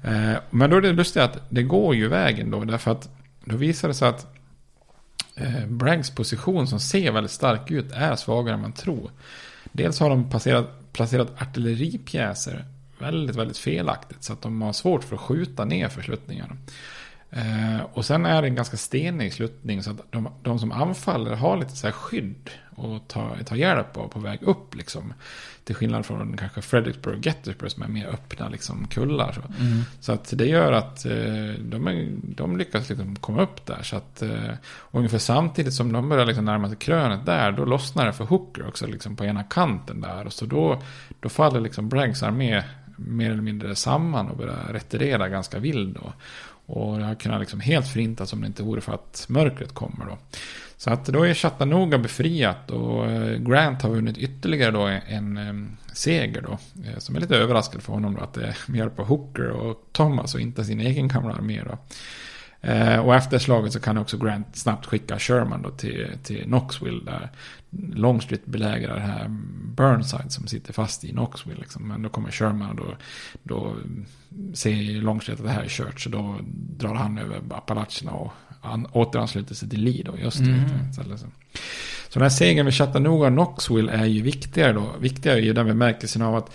[0.05, 2.65] Eh, Men då är det lustigt att det går ju vägen då.
[2.65, 3.09] Därför att
[3.45, 4.27] då visar det sig att
[5.35, 9.11] eh, Braggs position som ser väldigt stark ut är svagare än man tror.
[9.73, 12.65] Dels har de passerat, placerat artilleripjäser
[13.05, 14.25] väldigt, väldigt felaktigt.
[14.25, 16.57] Så att de har svårt för att skjuta ner försluttningarna.
[17.31, 21.35] Eh, och sen är det en ganska stenig sluttning så att de, de som anfaller
[21.35, 25.13] har lite så här skydd och tar, tar hjälp av på väg upp liksom.
[25.65, 29.33] Till skillnad från kanske Fredricksburg och Gettysburg som är mer öppna liksom, kullar.
[29.33, 29.83] Så, Mm.
[30.01, 31.13] så att det gör att eh,
[31.59, 33.83] de, är, de lyckas liksom komma upp där.
[33.83, 34.53] Så att, eh,
[34.91, 38.69] ungefär samtidigt som de börjar liksom närma sig krönet där, då lossnar det för Hooker
[38.69, 40.27] också liksom på ena kanten där.
[40.27, 40.83] Och så då,
[41.21, 42.63] då faller liksom Braggs armé
[43.07, 45.95] mer eller mindre samman och börjar retirera ganska vild.
[45.95, 46.13] Då.
[46.67, 50.05] Och det har kunnat liksom helt förintas om det inte vore för att mörkret kommer
[50.05, 50.19] då.
[50.77, 55.55] Så att då är Chattanooga befriat och eh, Grant har vunnit ytterligare då en, eh,
[55.93, 56.59] seger då.
[56.85, 59.51] Eh, som är lite överraskande för honom då att det är med hjälp av Hooker
[59.51, 61.79] och Thomas och inte sin egen gamla armé då.
[62.65, 67.05] Eh, Och efter slaget så kan också Grant snabbt skicka Sherman då till, till Knoxville
[67.05, 67.31] där
[67.95, 69.27] Longstreet belägrar det här
[69.77, 71.61] Burnside som sitter fast i Knoxville.
[71.61, 71.89] Liksom.
[71.89, 72.95] Men då kommer Sherman och då,
[73.43, 73.77] då
[74.55, 76.01] ser Longstreet att det här är kört.
[76.01, 76.37] Så då
[76.79, 80.45] drar han över Appalacherna och an, återansluter sig till Lee då i öster.
[80.45, 80.91] Mm.
[80.91, 81.21] istället.
[81.21, 81.27] Så.
[82.09, 84.95] så den här segern vid Chattanooga och Knoxville är ju viktigare då.
[85.01, 86.51] Viktigare är ju den bemärkelsen av att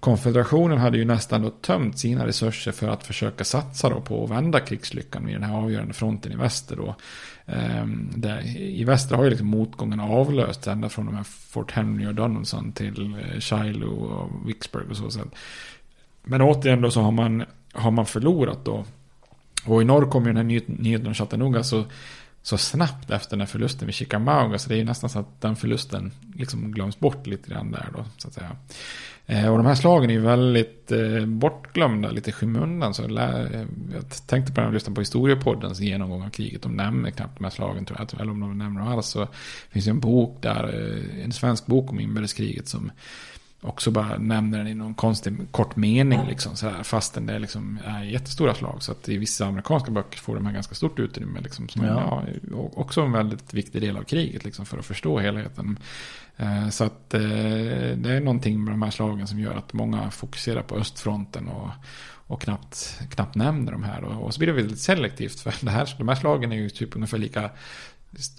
[0.00, 4.30] Konfederationen hade ju nästan då tömt sina resurser för att försöka satsa då på att
[4.30, 6.94] vända krigslyckan vid den här avgörande fronten i väster då.
[7.46, 8.22] Ehm,
[8.58, 12.72] I väster har ju liksom motgången avlöst ända från de här Fort Henry och Donaldson
[12.72, 15.20] till eh, Shiloh och Vicksburg och så.
[16.22, 18.84] men återigen då så har man, har man förlorat då.
[19.64, 21.84] Och i norr kommer ju den här nyheten om Chattanooga så,
[22.42, 24.58] så snabbt efter den här förlusten vid Chickamauga.
[24.58, 27.88] Så det är ju nästan så att den förlusten liksom glöms bort lite grann där
[27.96, 28.04] då.
[28.16, 28.56] Så att säga.
[29.26, 32.94] Eh, och de här slagen är ju väldigt eh, bortglömda, lite i skymundan.
[32.94, 36.62] Så eh, jag tänkte på när jag lyssnade på historiepoddens genomgång av kriget.
[36.62, 38.20] De nämner knappt de här slagen tror jag.
[38.20, 39.06] Eller om de nämner dem alls.
[39.06, 39.28] Så
[39.70, 40.64] finns det en bok där,
[41.24, 42.90] en svensk bok om inbördeskriget som
[43.62, 46.26] också bara nämner den i någon konstig kort mening.
[46.28, 48.82] Liksom, så här, fastän det liksom är jättestora slag.
[48.82, 51.40] Så att i vissa amerikanska böcker får de här ganska stort utrymme.
[51.40, 52.24] Liksom, som Ja.
[52.50, 52.70] ja.
[52.74, 55.78] också en väldigt viktig del av kriget liksom, för att förstå helheten.
[56.36, 57.20] Eh, Så att eh,
[57.96, 61.70] det är någonting med de här slagen som gör att många fokuserar på östfronten och,
[62.26, 64.04] och knappt, knappt nämner de här.
[64.04, 66.70] Och, och så blir det väldigt selektivt för det här, de här slagen är ju
[66.70, 67.50] typ ungefär lika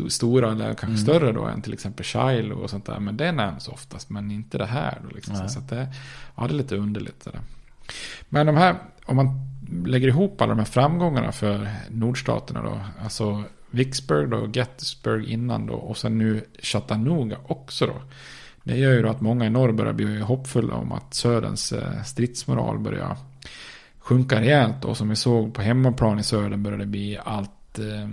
[0.10, 0.98] stora eller kanske Mm.
[0.98, 3.00] större då än till exempel Shiloh och sånt där.
[3.00, 4.98] Men det nämns oftast, men inte det här.
[5.04, 5.50] Då liksom.
[5.50, 5.88] Så att det,
[6.36, 7.24] ja, det är lite underligt.
[7.26, 7.42] Det där.
[8.30, 9.28] Men de här, om man
[9.86, 12.80] lägger ihop alla de här framgångarna för nordstaterna då.
[13.04, 18.02] Alltså Vicksburg då, Gettysburg innan då och sen nu Chattanooga också då.
[18.64, 22.04] Det gör ju då att många i norr börjar bli hoppfulla om att söderns eh,
[22.04, 23.18] stridsmoral börjar
[24.00, 24.86] sjunka rejält.
[24.86, 28.10] Och som vi såg på hemmaplan i söder börjar det bli allt, eh,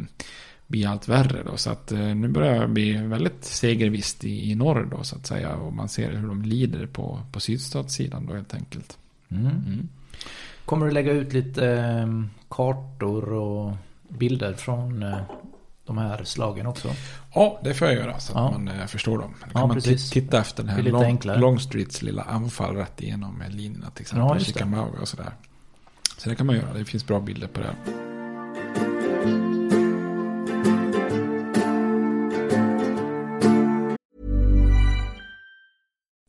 [0.69, 1.43] bli allt värre.
[1.43, 1.57] Då.
[1.57, 5.27] Så att eh, nu börjar det bli väldigt segervisst i, i norr då så att
[5.27, 5.55] säga.
[5.57, 8.99] Och man ser hur de lider på, på sydstatssidan då helt enkelt.
[9.29, 9.89] Mm.
[10.65, 12.07] Kommer du lägga ut lite eh,
[12.49, 13.73] kartor och
[14.09, 15.19] bilder från eh,
[15.87, 16.89] de här slagen också?
[17.35, 18.51] Ja, det får jag göra så att Ja.
[18.59, 19.35] man eh, förstår dem.
[19.41, 20.11] Då Ja, kan man precis.
[20.11, 21.19] ti- titta efter den här Long.
[21.41, 24.27] Longstreets lilla anfall rätt igenom med linjerna till exempel.
[24.29, 24.41] Ja, Ja.
[24.41, 25.31] Chickamauga och sådär.
[26.19, 26.73] Så det kan man göra.
[26.75, 27.75] Det finns bra bilder på det.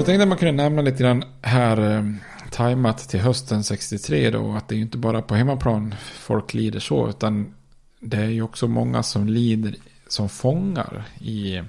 [0.00, 2.04] Jag tänkte att man kunde nämna lite grann här eh,
[2.50, 4.52] tajmat till hösten 63 då.
[4.52, 7.08] Att det är ju inte bara på hemmaplan folk lider så.
[7.08, 7.54] Utan
[8.00, 9.74] det är ju också många som lider
[10.08, 11.62] som fångar i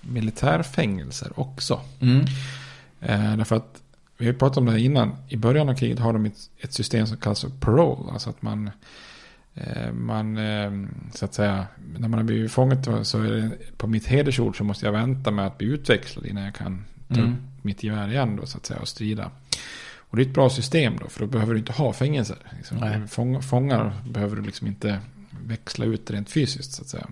[0.00, 1.80] militärfängelser också.
[2.00, 2.20] Mm.
[3.00, 3.82] Eh, därför att
[4.18, 5.16] vi har pratat om det här innan.
[5.28, 8.12] I början av kriget har de ett, ett system som kallas för parole.
[8.12, 8.70] Alltså att man,
[9.54, 10.70] eh, man eh,
[11.14, 11.66] så att säga,
[11.98, 15.30] när man har blivit fånget så är det på mitt hedersord så måste jag vänta
[15.30, 17.32] med att bli utväxlad innan jag kan ta, Mm.
[17.32, 19.30] upp, mitt gevär igen då så att säga och strida.
[19.96, 22.36] Och det är ett bra system då för då behöver du inte ha fängelser.
[22.56, 23.08] Liksom.
[23.08, 25.00] Fång, fångar behöver du liksom inte
[25.46, 27.06] växla ut rent fysiskt så att säga.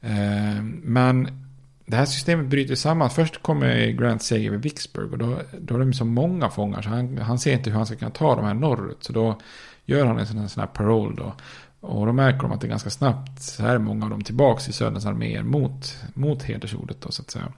[0.00, 1.42] Eh, men
[1.86, 3.10] det här systemet bryter samman.
[3.10, 6.88] Först kommer Grant seger vid Vicksburg och då, då är det så många fångar så
[6.88, 9.04] han, han ser inte hur han ska kunna ta de här norrut.
[9.04, 9.40] Så då
[9.84, 11.34] gör han en sån här, sån här parole då.
[11.80, 14.22] Och då märker de att det är ganska snabbt så här är många av dem
[14.24, 17.52] tillbaka i Söderns arméer mot, mot hedersordet då så att säga.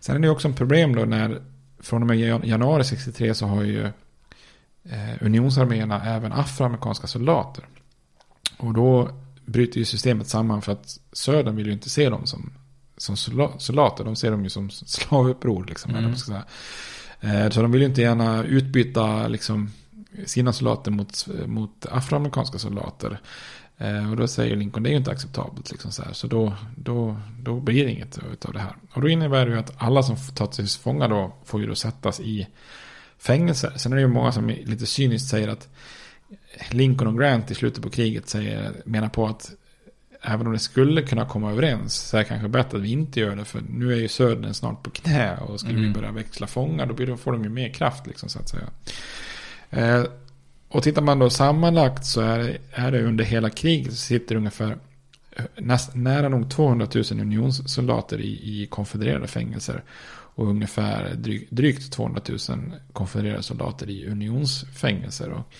[0.00, 1.42] Sen är det också ett problem då när
[1.80, 3.84] från och med januari 63 så har ju
[4.84, 7.64] eh, unionsarméerna även afroamerikanska soldater.
[8.56, 9.10] Och då
[9.44, 12.52] bryter ju systemet samman för att Södern vill ju inte se dem som,
[12.96, 13.16] som
[13.58, 14.04] soldater.
[14.04, 15.64] De ser dem ju som slavuppror.
[15.64, 16.14] Liksom, mm.
[17.20, 19.70] Eh, så de vill ju inte gärna utbyta liksom,
[20.26, 23.20] sina soldater mot, mot afroamerikanska soldater.
[23.78, 25.70] Eh, och då säger Lincoln det är ju inte acceptabelt.
[25.70, 26.12] Liksom så här.
[26.12, 28.76] så då, då, då blir det inget av det här.
[28.92, 31.74] Och då innebär det ju att alla som tagits till fånga då får ju då
[31.74, 32.46] sättas i
[33.18, 33.72] fängelser.
[33.76, 35.68] Sen är det ju många som lite cyniskt säger att
[36.70, 39.52] Lincoln och Grant i slutet på kriget säger, menar på att
[40.22, 43.20] även om det skulle kunna komma överens så är det kanske bättre att vi inte
[43.20, 43.44] gör det.
[43.44, 45.86] För nu är ju södern snart på knä och skulle mm.
[45.86, 48.68] vi börja växla fångar då, får de ju mer kraft liksom så att säga.
[50.72, 54.36] Och tittar man då sammanlagt så är det, är det under hela kriget så sitter
[54.36, 54.78] ungefär
[55.36, 59.82] eh, näst, nära nog 200 000 unionssoldater i, i konfedererade fängelser.
[60.34, 62.38] Och ungefär dryg, drygt 200 000
[62.92, 65.30] konfedererade soldater i unionsfängelser.
[65.30, 65.52] Och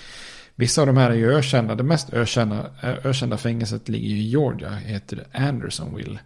[0.55, 1.75] vissa av de här är ju ökända.
[1.75, 4.71] Det mest ökända, eh, ökända fängelset ligger i Georgia.
[4.71, 6.21] Heter Andersonville.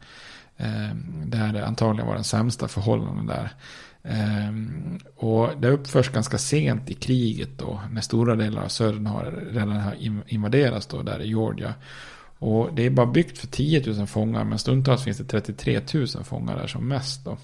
[0.56, 0.94] Eh,
[1.24, 3.50] där det antagligen var den sämsta förhållanden där.
[4.08, 9.44] Um, och det uppförs ganska sent i kriget då, när stora delar av södern har,
[9.50, 11.74] redan har invaderats då, där i Georgia.
[12.38, 16.06] Och det är bara byggt för 10 000 fångar, men stundtals finns det 33 000
[16.06, 17.38] fångar där som mest då.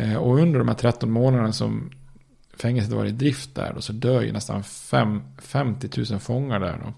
[0.00, 1.90] Uh, och under de här 13 månaderna som
[2.58, 6.80] fängelset var i drift där då, så dör ju nästan fem, 50 000 fångar där
[6.84, 6.92] då.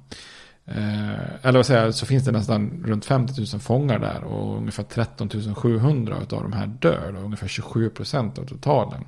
[0.68, 4.57] Eh, eller vad säger jag, så finns det nästan runt 50 000 fångar där och
[4.57, 7.12] ungefär 13 700 av de här dör.
[7.12, 9.04] Då, ungefär 27 procent av totalen.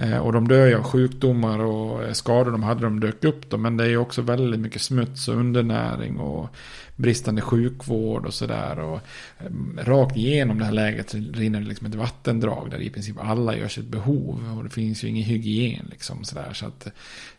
[0.00, 3.56] Eh, och de dör ju av sjukdomar och skador de hade de dök upp då.
[3.56, 6.48] Men det är ju också väldigt mycket smuts och undernäring och
[6.96, 8.78] bristande sjukvård och sådär.
[8.78, 9.00] Och
[9.38, 13.56] eh, rakt igenom det här läget rinner det liksom ett vattendrag där i princip alla
[13.56, 14.56] gör sitt behov.
[14.58, 16.52] Och det finns ju ingen hygien liksom sådär.
[16.52, 16.88] Så att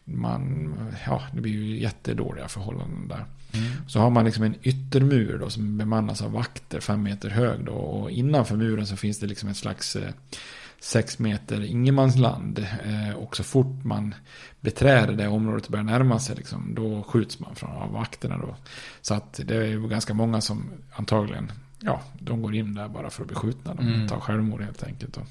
[0.04, 0.74] man,
[1.06, 3.26] ja, det blir ju jättedåliga förhållanden där.
[3.54, 3.72] Mm.
[3.88, 7.72] Så har man liksom en yttermur då som bemannas av vakter fem meter hög då.
[7.72, 10.12] Och innanför muren så finns det liksom ett slags eh,
[10.82, 12.60] sex meter ingenmansland.
[12.60, 14.16] Eh, och så fort man
[14.62, 18.56] beträder det området och börjar närma sig liksom, då skjuts man från av vakterna då.
[19.02, 23.10] Så att det är ju ganska många som antagligen, ja, de går in där bara
[23.10, 23.74] för att bli skjutna.
[23.74, 24.08] De mm.
[24.08, 25.14] tar självmord helt enkelt.
[25.14, 25.22] Då.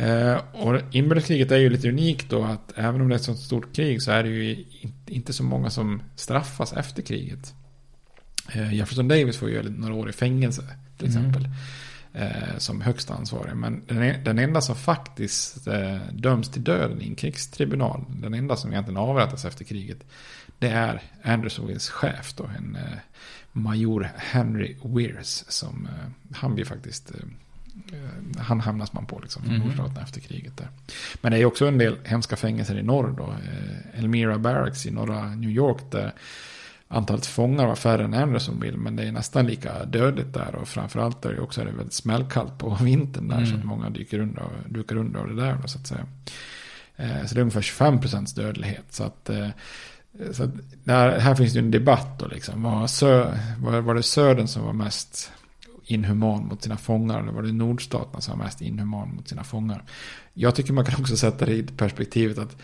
[0.00, 3.38] Eh, och inbördeskriget är ju lite unikt då att även om det är ett sånt
[3.38, 4.64] stort krig så är det ju
[5.06, 7.54] inte så många som straffas efter kriget.
[8.52, 10.62] Eh, Jefferson Davis får ju några år i fängelse
[10.98, 11.32] till mm.
[12.12, 13.56] Eh, som högsta ansvarig.
[13.56, 18.56] Men den, den enda som faktiskt eh, döms till döden i en krigstribunal, den enda
[18.56, 19.98] som egentligen avrättas efter kriget,
[20.58, 22.98] det är Andersonvilles chef då, en eh,
[23.52, 27.12] major Henry Weirs som eh, han blir faktiskt
[27.92, 29.96] Eh, han hamnas man på liksom, mm.
[30.02, 30.68] efter kriget där.
[31.20, 33.24] Men det är också en del hemska fängelser i norr då.
[33.24, 36.12] Eh, Elmira Barracks i norra New York där
[36.88, 38.78] antalet fångar var färre än Andersonville.
[38.78, 40.54] Men det är nästan lika dödligt där.
[40.54, 43.36] Och framförallt är det också är det väldigt smällkallt på vintern där.
[43.36, 43.50] Mm.
[43.50, 46.06] Så att många dyker under, dukar under det där då, så att säga.
[46.96, 48.84] Eh, så det är ungefär 25% dödlighet.
[48.90, 49.30] Så att
[50.32, 50.50] så att
[50.84, 52.62] där, här finns det en debatt då liksom.
[52.62, 55.32] Var, sö, var, var det södern som var mest
[55.84, 57.20] inhuman mot sina fångar.
[57.20, 59.84] Eller var det nordstaterna som var mest inhuman mot sina fångar.
[60.34, 62.56] Jag tycker man kan också sätta det i perspektivet att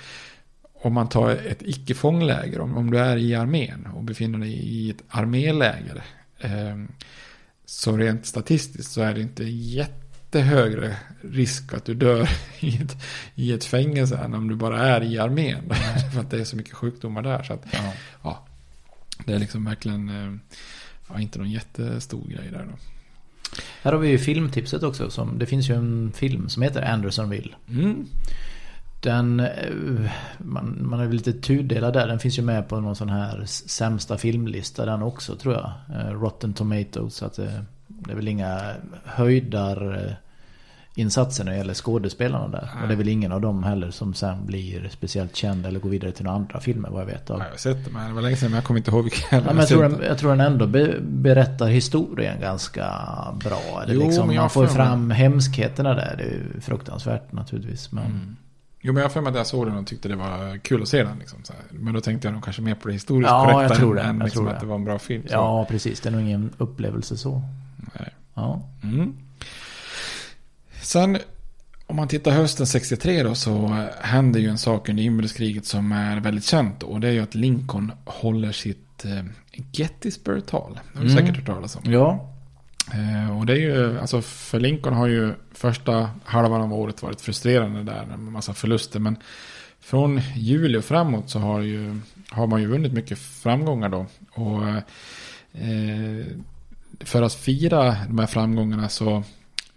[0.85, 4.91] om man tar ett icke-fångläger, om, om du är i armén och befinner dig i
[4.91, 6.03] ett arméläger.
[6.39, 6.85] Eh,
[7.67, 12.29] så rent statistiskt så är det inte jättehögre risk att du dör
[12.61, 12.97] i ett,
[13.35, 15.63] i ett fängelse än om du bara är i armén.
[16.13, 17.43] för att det är så mycket sjukdomar där.
[17.43, 17.93] Så att, ja.
[18.23, 18.47] ja
[19.25, 20.39] det är liksom verkligen eh,
[21.09, 22.79] ja, inte någon jättestor grej där då.
[23.83, 25.11] Här har vi ju filmtipset också.
[25.11, 27.55] Som, det finns ju en film som heter Andersonville.
[27.69, 28.07] Mm.
[29.05, 32.09] Den, eh, man, man är lite tudelad där.
[32.09, 35.73] Den finns ju med på någon sån här sämsta filmlista den också tror jag.
[35.99, 37.15] Eh, Rotten Tomatoes.
[37.15, 38.61] Så att det, det är väl inga
[39.05, 40.17] höjdar
[40.95, 42.71] insatser när det gäller skådespelarna där.
[42.75, 42.83] Nej.
[42.83, 45.91] Och det är väl ingen av dem heller som sen blir speciellt känd eller går
[45.91, 47.39] vidare till några andra filmer vad jag vet av.
[47.39, 49.03] Ja, jag har sett det, men det var länge sedan, men jag kommer inte ihåg
[49.03, 52.87] vilka Ja, men jag, tror den, jag tror den ändå be, berättar historien ganska
[53.45, 53.83] bra.
[53.83, 56.15] Eller Jo, liksom, man får fram hemskheterna där.
[56.19, 57.93] Det är ju fruktansvärt naturligtvis.
[57.93, 58.05] Men...
[58.05, 58.37] Mm.
[58.87, 60.83] Jo, men jag har för mig att jag såg den och tyckte det var kul
[60.83, 61.19] att se den.
[61.19, 61.39] Liksom.
[61.71, 64.01] Men då tänkte jag nog kanske mer på det historiskt Ja, korrekta jag tror det.
[64.03, 64.67] än Jag liksom tror att det.
[64.67, 65.23] det var en bra film.
[65.27, 65.33] Så.
[65.35, 66.01] Ja, precis.
[66.01, 67.43] Det är nog ingen upplevelse så.
[67.99, 68.15] Nej.
[68.35, 68.63] Ja.
[68.83, 69.17] Mm.
[70.83, 71.19] Sen
[71.87, 76.21] om man tittar hösten 63 då så händer ju en sak under inbördeskriget som är
[76.21, 76.83] väldigt känt.
[76.83, 79.25] Och det är ju att Lincoln håller sitt eh,
[79.73, 80.73] Gettysburg-tal.
[80.93, 81.25] Det har du Mm.
[81.27, 81.83] säkert hört talas om.
[81.93, 82.31] Ja.
[82.93, 87.21] Eh, och det är ju, alltså för Lincoln har ju första halvan av året varit
[87.21, 89.01] frustrerande där med massa förluster.
[89.01, 89.17] Men
[89.81, 94.07] från juli och framåt så har, ju, har man ju vunnit mycket framgångar då.
[94.31, 94.69] Och
[95.61, 96.27] eh,
[97.01, 99.25] för att fira de här framgångarna så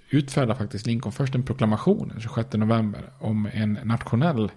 [0.09, 4.51] utfärdar faktiskt Lincoln först en proklamation den 26 november om en nationell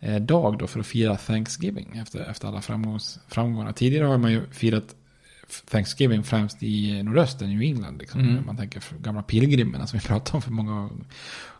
[0.00, 3.72] eh, dag då för att fira Thanksgiving efter, efter alla framgångs, framgångar.
[3.72, 4.94] Tidigare har man ju firat
[5.70, 7.98] Thanksgiving främst i nordöstern, New England.
[7.98, 8.20] Liksom.
[8.20, 8.46] Mm.
[8.46, 10.90] Man tänker gamla pilgrimerna som vi pratade om för många,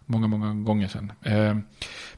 [0.07, 1.13] många, många gånger sedan.
[1.23, 1.57] Eh,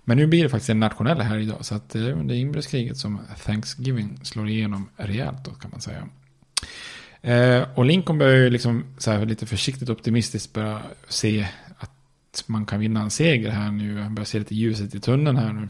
[0.04, 1.64] men nu blir det faktiskt en nationell här idag.
[1.64, 6.08] Så att det är under inbördeskriget som Thanksgiving slår igenom rejält då kan man säga.
[7.22, 11.46] Eh, och Lincoln börjar ju liksom här lite försiktigt optimistiskt börja se
[11.78, 14.00] att man kan vinna en seger här nu.
[14.00, 15.68] Han börjar se lite ljuset i tunneln här nu.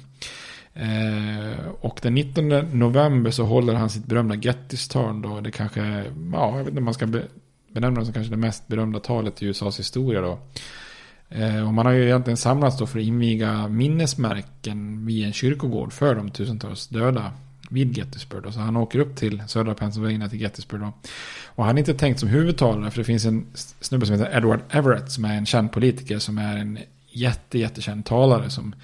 [0.75, 5.41] Eh, och den 19 november så håller han sitt berömda Gettystal då.
[5.41, 5.81] Det kanske,
[6.33, 7.22] ja, jag vet inte om man ska be,
[7.72, 10.39] benämna det som kanske det mest berömda talet i USAs historia då.
[11.29, 15.93] Eh, och man har ju egentligen samlats då för att inviga minnesmärken vid en kyrkogård
[15.93, 17.33] för de tusentals döda
[17.70, 18.43] vid Gettysburg.
[18.43, 18.53] Då.
[18.53, 20.93] Så han åker upp till södra Pennsylvania till Gettysburg då.
[21.47, 23.47] Och han är inte tänkt som huvudtalare för det finns en
[23.81, 26.79] snubbe som heter Edward Everett som är en känd politiker som är en
[27.11, 28.75] jätte, jättekänd talare som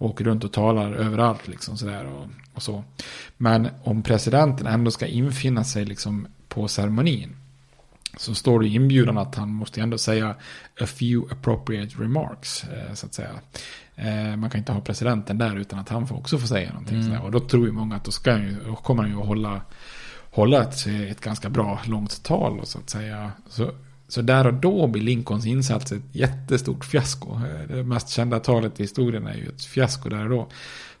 [0.00, 2.84] åker runt och talar överallt liksom sådär och, och så.
[3.36, 7.36] Men om presidenten ändå ska infinna sig liksom på ceremonin
[8.16, 10.34] så står det i inbjudan att han måste ändå säga
[10.80, 13.30] a few appropriate remarks, eh, så att säga.
[13.94, 16.96] Eh, man kan inte ha presidenten där utan att han får också få säga någonting.
[16.96, 17.06] Mm.
[17.06, 17.24] sådär.
[17.24, 19.26] Och då tror ju många att då, ska han ju, då kommer han ju att
[19.26, 19.60] hålla,
[20.30, 23.32] hålla ett, ett ganska bra långt tal, då, så att säga.
[23.48, 23.72] Så,
[24.12, 27.40] så där och då blir Lincolns insats ett jättestort fiasko.
[27.68, 30.48] Det mest kända talet i historien är ju ett fiasko där och då.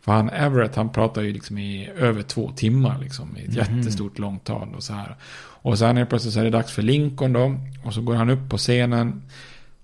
[0.00, 3.36] För han Everett, han pratar ju liksom i över två timmar liksom.
[3.36, 3.78] I ett Mhm.
[3.78, 5.16] jättestort långt tal och så här.
[5.62, 7.54] Och sen är det plötsligt så är det dags för Lincoln då.
[7.84, 9.22] Och så går han upp på scenen.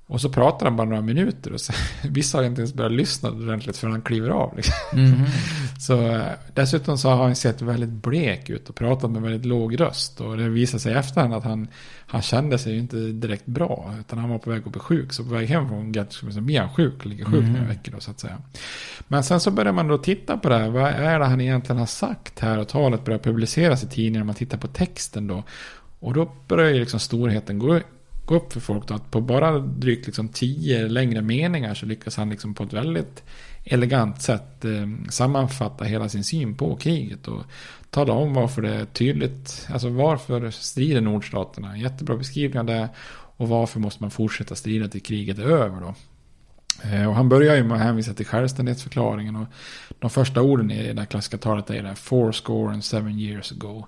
[0.09, 1.53] Och så pratar han bara några minuter.
[1.53, 1.73] Och så,
[2.09, 4.57] vissa har inte ens börjat lyssna ordentligt förrän han kliver av.
[4.57, 4.75] Liksom.
[4.93, 5.25] Mhm.
[5.81, 9.81] Så eh, dessutom så har han sett väldigt blek ut och pratat med väldigt låg
[9.81, 10.21] röst.
[10.21, 11.69] Och det visar sig i efterhand att han,
[12.07, 13.95] han kände sig inte direkt bra.
[14.01, 15.13] Utan han var på väg att bli sjuk.
[15.13, 15.95] Så på väg hem från
[16.33, 17.05] så blir han sjuk.
[17.05, 17.53] Ligger sjuk Mhm.
[17.53, 18.39] några veckor då så att säga.
[19.09, 20.71] Men sen så börjar man då titta på det här.
[20.71, 22.59] Vad är det han egentligen har sagt här?
[22.59, 24.25] Och talet börjar publiceras i tidningar.
[24.25, 25.43] Man tittar på texten då.
[26.01, 27.81] Och då börjar ju liksom storheten gå,
[28.27, 28.95] gå upp för folk då.
[28.95, 33.22] Att på bara drygt liksom tio längre meningar så lyckas han liksom på ett väldigt
[33.64, 37.29] elegant sätt eh, sammanfatta hela sin syn på kriget.
[37.29, 37.43] Och
[37.91, 39.68] tala om varför det är tydligt.
[39.70, 41.79] Alltså varför strider nordstaterna.
[41.79, 42.89] Jättebra beskrivning av det.
[43.39, 45.95] Och varför måste man fortsätta strida till kriget är över då.
[46.83, 49.37] Eh, och han börjar ju med att hänvisa till självständighetsförklaringen.
[49.37, 49.47] Och
[49.99, 53.53] de första orden i det där klassiska talet är det four score and seven years
[53.53, 53.87] ago.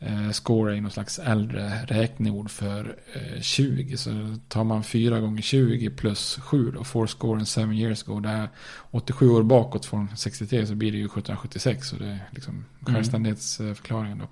[0.00, 3.96] Eh, score är någon slags äldre räkneord för eh, 20.
[3.96, 6.84] Så tar man 4 gånger 20 plus 7 då.
[6.84, 8.20] Four score and seven years ago.
[8.20, 8.48] Det är
[8.90, 11.88] 87 år bakåt från 63 så blir det ju 1776.
[11.88, 12.94] Så det är liksom Mm.
[12.94, 14.24] självständighetsförklaringen då.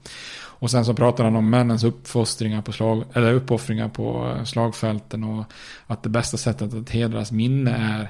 [0.45, 5.25] Och sen så pratar han om männens uppfostringar på slag, eller uppoffringar på eh, slagfälten.
[5.25, 5.45] Och
[5.87, 8.09] att det bästa sättet att hedra deras minne är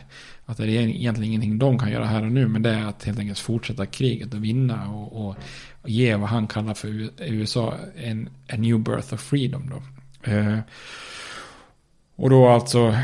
[0.53, 2.49] att det är egentligen ingenting de kan göra här och nu.
[2.49, 4.89] Men det är att helt enkelt fortsätta kriget och vinna.
[4.89, 5.37] Och, och,
[5.83, 9.71] och ge vad han kallar för USA en, a new birth of freedom.
[9.71, 9.83] Då.
[10.31, 10.59] Eh,
[12.17, 12.97] och då alltså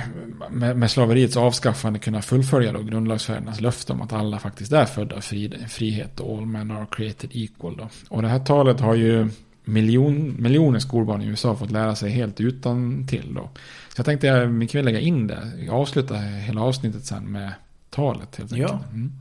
[0.51, 5.17] med, med slaveriets avskaffande kunna fullfölja då grundlagsfädernas löfte om att alla faktiskt är födda
[5.17, 7.77] av fri, frihet och all men are created equal.
[7.77, 7.89] Då.
[8.09, 9.29] Och det här talet har ju
[9.69, 13.51] miljon, miljoner skolbarn i USA fått lära sig helt utan till då.
[13.89, 15.53] Så jag tänkte jag mycket väl lägga in det.
[15.67, 17.53] Jag avslutar hela avsnittet sen med
[17.91, 18.73] talet helt enkelt.
[18.73, 18.85] Ja.
[18.93, 19.13] Mm.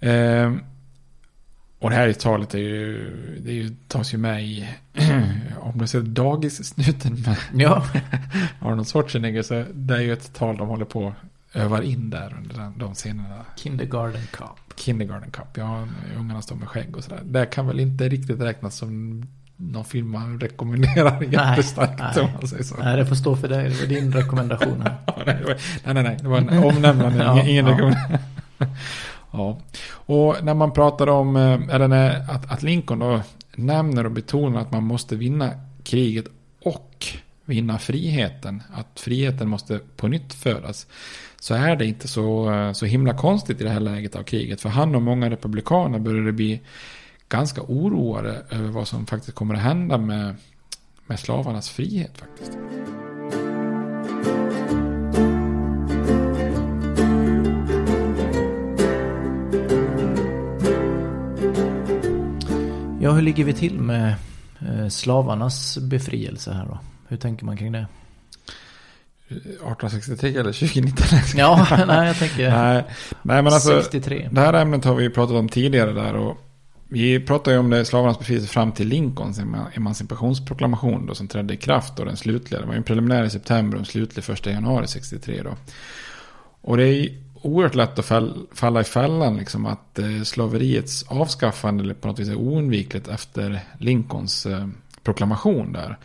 [0.00, 0.62] Eh,
[1.78, 3.10] och det här talet är ju,
[3.44, 4.68] det är ju, tas ju med i,
[5.60, 7.86] om du ser dagissnuten med Ja.
[8.60, 11.14] Arnold Schwarzenegger, så det är ju ett tal de håller på
[11.54, 13.44] övar in där under den, de scenerna.
[13.56, 14.76] Kindergarten Cup.
[14.76, 15.88] Kindergarten Cup, ja,
[16.18, 17.20] ungarna står med skägg och sådär.
[17.24, 19.22] Det kan väl inte riktigt räknas som
[19.56, 21.98] någon film man rekommenderar jättestarkt.
[21.98, 22.76] Nej, om man säger så.
[22.76, 23.68] nej, det får stå för dig.
[23.68, 24.96] Det var din rekommendation här.
[25.26, 25.44] Nej,
[25.84, 27.72] nej, nej, nej, det var en omnämnande, Ja, ingen ja.
[27.72, 28.18] rekommendation.
[29.30, 29.58] Ja,
[29.90, 33.20] och när man pratar om, eh, eller när, att, att Lincoln då
[33.56, 35.50] nämner och betonar att man måste vinna
[35.84, 36.24] kriget
[36.62, 37.06] och
[37.44, 40.86] vinna friheten, att friheten måste på nytt födas,
[41.40, 44.60] så är det inte så, eh, så himla konstigt i det här läget av kriget.
[44.60, 46.60] För han och många republikaner började bli
[47.28, 50.34] ganska oroade över vad som faktiskt kommer att hända med,
[51.06, 52.52] med slavarnas frihet faktiskt.
[63.00, 64.14] Ja, hur ligger vi till med
[64.60, 66.78] eh, slavarnas befrielse här då?
[67.08, 67.86] Hur tänker man kring det?
[69.28, 71.06] 1863 eller 2019?
[71.36, 72.84] Ja, nej, jag tänker nej,
[73.22, 74.28] nej, men alltså, 63.
[74.32, 76.14] Det här ämnet har vi ju pratat om tidigare där.
[76.16, 76.36] Och
[76.88, 81.54] vi pratade ju om det slavarnas befrielse fram till Lincolns ema- emancipationsproklamation då, som trädde
[81.54, 81.96] i kraft.
[81.96, 82.60] Då, den slutliga.
[82.60, 85.42] Det var ju en preliminär i september och en slutlig första januari 63.
[85.42, 85.50] Då.
[86.60, 87.08] Och det är
[87.42, 92.18] oerhört lätt att fall, falla i fällan liksom att eh, slaveriets avskaffande eller på något
[92.18, 94.66] vis är oundvikligt efter Lincolns eh,
[95.02, 95.98] proklamation där.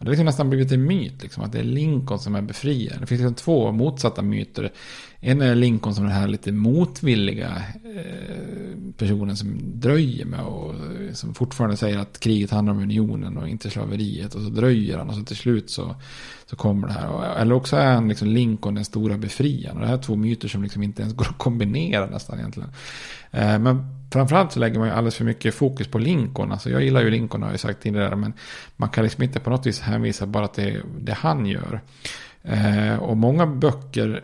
[0.00, 2.42] Och det har liksom nästan blivit en myt, liksom, att det är Lincoln som är
[2.42, 3.00] befriaren.
[3.00, 4.72] Det finns liksom två motsatta myter.
[5.20, 7.62] En är Lincoln som den här lite motvilliga
[7.96, 13.38] eh, personen som dröjer med och eh, som fortfarande säger att kriget handlar om unionen
[13.38, 14.34] och inte slaveriet.
[14.34, 15.96] Och så dröjer han och så till slut så,
[16.46, 17.06] så kommer det här.
[17.06, 19.76] Eh, eller också är han liksom Lincoln den stora befriaren.
[19.76, 22.70] Och det här är två myter som liksom inte ens går att kombinera nästan egentligen.
[23.30, 26.52] Eh, Men framförallt så lägger man ju alldeles för mycket fokus på Lincoln.
[26.52, 28.16] Alltså jag gillar ju Lincoln har jag ju sagt tidigare.
[28.16, 28.32] Men
[28.76, 31.80] man kan liksom inte på något vis hänvisa bara till det, det han gör.
[32.42, 34.22] Eh, Och många böcker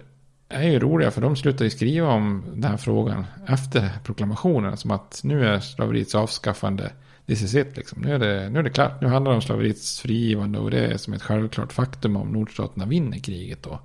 [0.48, 4.76] är ju roliga för de slutar ju skriva om den här frågan efter proklamationen.
[4.76, 6.92] Som att nu är slaveriets avskaffande,
[7.26, 8.02] this is it liksom.
[8.02, 10.86] Nu är det, nu är det klart, nu handlar det om slaveriets frigivande och det
[10.86, 13.80] är som ett självklart faktum om nordstaterna vinner kriget då.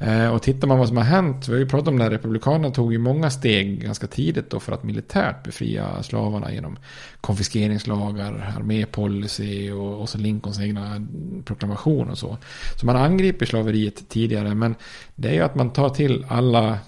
[0.00, 2.10] Eh, och tittar man vad som har hänt, vi har ju pratat om det här,
[2.10, 6.78] republikanerna tog ju många steg ganska tidigt då för att militärt befria slavarna genom
[7.20, 11.06] konfiskeringslagar, armépolicy och, och så Lincolns egna
[11.44, 12.36] proklamation och så.
[12.80, 14.74] Så man angriper slaveriet tidigare, men
[15.14, 16.78] det är ju att man tar till alla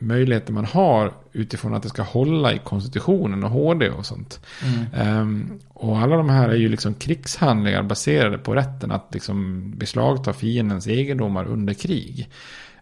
[0.00, 4.40] möjligheter man har utifrån att det ska hålla i konstitutionen och HD och sånt.
[4.64, 4.86] Mm.
[4.94, 10.32] Ehm, och alla de här är ju liksom krigshandlingar baserade på rätten att liksom beslagta
[10.32, 12.28] fiendens egendomar under krig.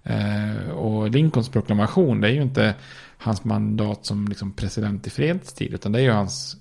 [0.03, 2.75] Eh, och Lincolns proklamation, det är ju inte
[3.19, 6.57] hans mandat som liksom president i fredstid, utan det är ju hans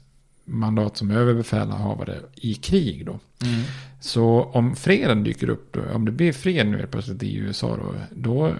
[0.45, 3.20] mandat som överbefälhavare i krig då.
[3.45, 3.64] Mm.
[3.99, 7.78] Så om freden dyker upp, då, om det blir fred nu helt plötsligt i USA
[7.78, 8.53] då, då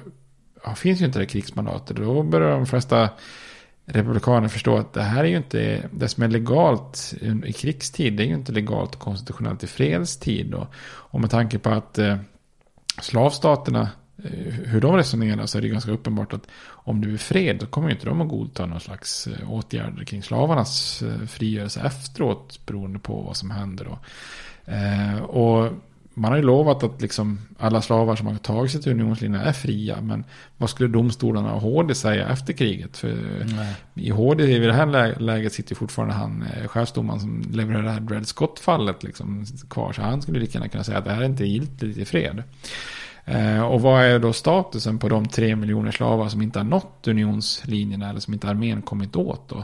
[0.76, 1.97] finns ju inte det krigsmandatet.
[1.97, 3.09] Då börjar de flesta
[3.86, 7.13] republikaner förstå att det här är ju inte, det som är legalt
[7.45, 10.53] i krigstid, det är ju inte legalt och konstitutionellt i fredstid.
[10.53, 12.18] Och, och med tanke på att eh,
[13.01, 13.89] slavstaterna,
[14.24, 17.65] eh, hur de resonerar så är det ganska uppenbart att om det blir fred, då
[17.65, 22.65] kommer ju inte de att godta någon slags eh, åtgärder kring slavarnas eh, frigörelse efteråt,
[22.65, 23.99] beroende på vad som händer då.
[24.72, 25.72] Eh, och
[26.18, 29.51] man har ju lovat att liksom alla slavar som har tagit sig till unionslinjen är
[29.51, 30.01] fria.
[30.01, 30.24] Men
[30.57, 32.97] vad skulle domstolarna och HD säga efter kriget?
[32.97, 33.18] För
[33.55, 33.76] Nej.
[33.93, 37.89] i HD i det här lä- läget sitter fortfarande han eh, chefsdomaren som levererar det
[37.91, 39.93] här Dred Scott-fallet liksom kvar.
[39.93, 42.43] Så han skulle lika gärna kunna säga att det här är inte giltigt i fred.
[43.26, 47.07] Eh, och vad är då statusen på de tre miljoner slavar som inte har nått
[47.07, 49.57] unionslinjerna eller som inte armén kommit åt då?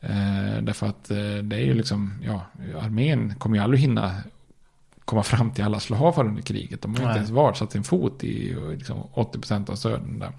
[0.00, 2.46] Eh, därför att eh, det är ju liksom, ja,
[2.80, 4.14] armén kommer ju aldrig hinna
[5.10, 6.82] komma fram till alla slavar under kriget.
[6.82, 10.32] De har inte ens varit satt sin fot i liksom, 80% av södern där.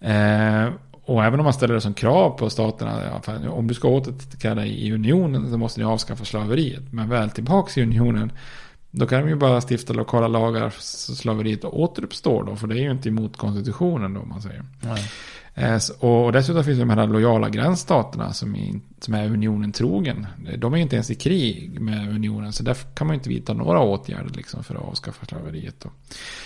[0.00, 0.72] Eh,
[1.04, 4.66] och även om man ställer det som krav på staterna, ja, om du ska återkalla
[4.66, 6.92] i unionen så måste ni avskaffa slaveriet.
[6.92, 8.32] Men väl tillbaka i unionen,
[8.90, 12.82] då kan de ju bara stifta lokala lagar så slaveriet återuppstår då, för det är
[12.82, 14.64] ju inte emot konstitutionen då, om man säger.
[14.80, 15.10] Nej.
[15.58, 20.26] Eh, och dessutom finns det de här lojala gränsstaterna som är, som är unionen trogen.
[20.48, 23.18] Eh, de är ju inte ens i krig med unionen så därför kan man ju
[23.18, 25.74] inte vidta några åtgärder liksom för att avskaffa slaveriet.
[25.80, 25.90] Då.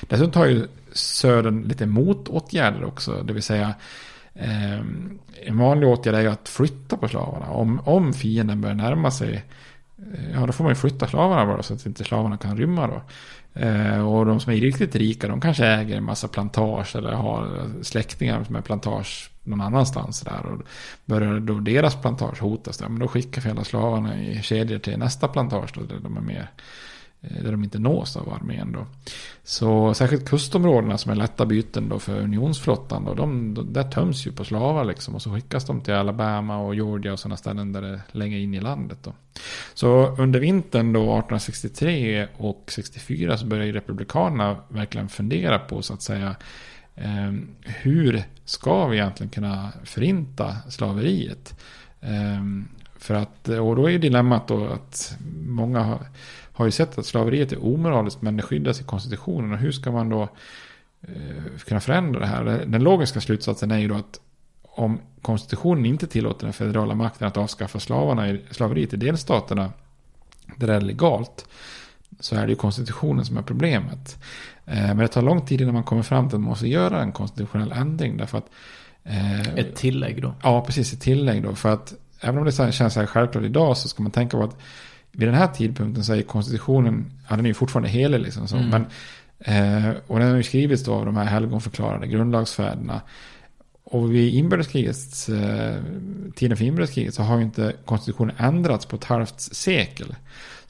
[0.00, 3.22] Dessutom tar ju södern lite motåtgärder också.
[3.22, 3.74] Det vill säga
[4.34, 4.78] eh,
[5.46, 7.50] en vanlig åtgärd är ju att flytta på slavarna.
[7.50, 11.62] Om, om fienden börjar närma sig eh, Ja, då får man ju flytta slavarna bara
[11.62, 13.02] så att inte slavarna kan rymma då.
[13.54, 17.70] Eh, och de som är riktigt rika, de kanske äger en massa plantage eller har
[17.82, 20.46] släktingar som är plantage någon annanstans där.
[20.46, 20.62] Och
[21.04, 25.28] börjar då deras plantage hotas, men då skickar vi alla slavarna i kedjor till nästa
[25.28, 26.50] plantage då, där de är mer
[27.22, 28.86] Eh, där de inte nås av armén då.
[29.42, 34.26] Så särskilt kustområdena som är lätta byten då för unionsflottan då, de, de, där töms
[34.26, 37.72] ju på slavar liksom och så skickas de till Alabama och Georgia och sådana ställen
[37.72, 39.12] där det är längre in i landet då.
[39.74, 45.94] Så under vintern då 1863 och 64 så börjar ju republikanerna verkligen fundera på så
[45.94, 46.36] att säga
[46.94, 51.60] eh, hur ska vi egentligen kunna förinta slaveriet?
[52.00, 52.44] Eh,
[53.00, 55.16] för att, och då är ju dilemmat då att
[55.46, 56.00] många har,
[56.60, 59.52] har ju sett att slaveriet är omoraliskt men det skyddas i konstitutionen.
[59.52, 60.22] Och hur ska man då
[61.02, 62.44] eh, kunna förändra det här?
[62.66, 64.20] Den logiska slutsatsen är ju då att
[64.62, 69.72] om konstitutionen inte tillåter den federala makten att avskaffa slavarna i, slaveriet i delstaterna
[70.56, 71.48] där det är legalt
[72.20, 74.18] så är det ju konstitutionen som är problemet.
[74.66, 77.02] Eh, men det tar lång tid innan man kommer fram till att man måste göra
[77.02, 78.16] en konstitutionell ändring.
[78.16, 78.50] Därför att,
[79.04, 80.34] eh, ett tillägg då?
[80.42, 80.92] Ja, precis.
[80.92, 81.54] Ett tillägg då.
[81.54, 84.44] För att även om det känns så här självklart idag så ska man tänka på
[84.44, 84.56] att
[85.12, 88.48] vid den här tidpunkten så är konstitutionen, ja den är ju fortfarande helig liksom.
[88.48, 88.68] Så, mm.
[88.68, 88.86] men,
[89.38, 93.00] eh, och den har ju skrivits då av de här helgonförklarade grundlagsfäderna.
[93.84, 94.96] Och vid inbördeskriget,
[95.28, 95.82] eh,
[96.34, 100.14] tiden för inbördeskriget så har ju inte konstitutionen ändrats på ett halvt sekel.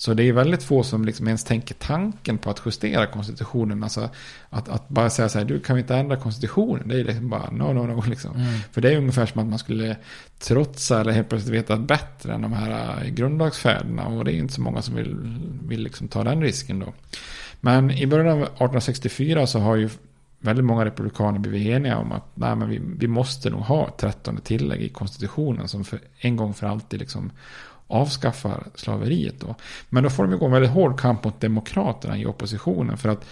[0.00, 3.82] Så det är väldigt få som liksom ens tänker tanken på att justera konstitutionen.
[3.82, 4.10] Alltså
[4.50, 6.88] att, att bara säga så här, du kan vi inte ändra konstitutionen?
[6.88, 8.02] Det är liksom bara no, no, no.
[8.06, 8.36] Liksom.
[8.36, 8.58] Mm.
[8.72, 9.96] För det är ungefär som att man skulle
[10.38, 14.06] trotsa eller helt plötsligt veta bättre än de här äh, grundlagsfäderna.
[14.06, 15.16] Och det är inte så många som vill,
[15.68, 16.92] vill liksom ta den risken då.
[17.60, 19.88] Men i början av 1864 så har ju
[20.38, 23.98] väldigt många republikaner blivit eniga om att nej, men vi, vi måste nog ha ett
[23.98, 27.30] trettonde tillägg i konstitutionen som för en gång för alltid liksom
[27.90, 29.54] avskaffar slaveriet då.
[29.88, 32.98] Men då får de ju gå en väldigt hård kamp mot demokraterna i oppositionen.
[32.98, 33.24] För att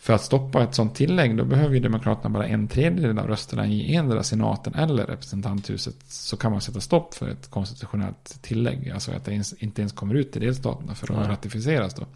[0.00, 3.66] för att stoppa ett sånt tillägg då behöver ju Demokraterna bara en tredjedel av rösterna
[3.66, 5.94] i endera senaten eller representanthuset.
[6.08, 8.90] Så kan man sätta stopp för ett konstitutionellt tillägg.
[8.90, 11.32] Alltså att det inte ens kommer ut till delstaterna för att ja.
[11.32, 12.06] ratificeras då.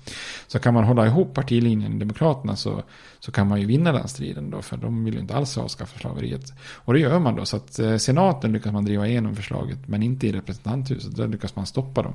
[0.47, 2.83] Så kan man hålla ihop partilinjen i Demokraterna så,
[3.21, 4.63] så kan man ju vinna den striden då.
[4.63, 6.53] För de vill ju inte alls avskaffa slaveriet.
[6.75, 7.45] Och det gör man då.
[7.45, 11.17] Så att eh, senaten lyckas man driva igenom förslaget men inte i representanthuset.
[11.17, 12.15] Där lyckas man stoppa dem.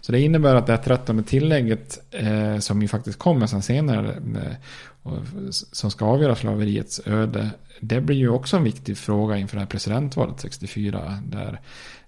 [0.00, 4.10] Så det innebär att det här trettonde tillägget eh, som ju faktiskt kommer sen senare
[4.12, 4.56] eh,
[5.50, 7.50] som ska avgöra slaveriets öde.
[7.80, 11.18] Det blir ju också en viktig fråga inför det här presidentvalet 64.
[11.26, 11.60] Där,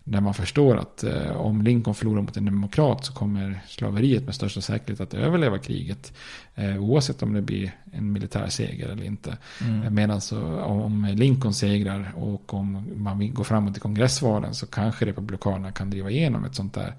[0.04, 4.34] där man förstår att eh, om Lincoln förlorar mot en demokrat så kommer slaveriet med
[4.34, 6.12] största säkerhet att överleva kriget.
[6.54, 9.36] Eh, oavsett om det blir en militär seger eller inte.
[9.60, 9.94] Mm.
[9.94, 15.72] Medan så, om Lincoln segrar och om man går framåt i kongressvalen så kanske republikanerna
[15.72, 16.94] kan driva igenom ett sånt där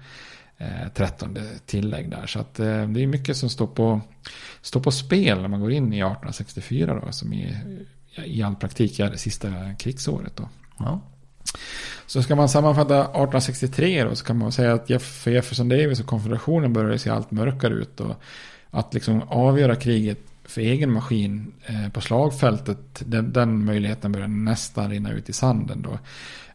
[0.94, 2.26] trettonde tillägg där.
[2.26, 4.00] Så att eh, det är mycket som står på,
[4.62, 7.56] står på spel när man går in i 1864 då, som i,
[8.24, 10.48] i all praktik är det sista krigsåret då.
[10.78, 11.00] Ja.
[12.06, 16.06] Så ska man sammanfatta 1863 då så kan man säga att för Jefferson Davis och
[16.06, 18.00] konfederationen började se allt mörkare ut.
[18.00, 18.14] Och
[18.70, 24.90] att liksom avgöra kriget för egen maskin eh, på slagfältet, den, den möjligheten börjar nästan
[24.90, 25.98] rinna ut i sanden då.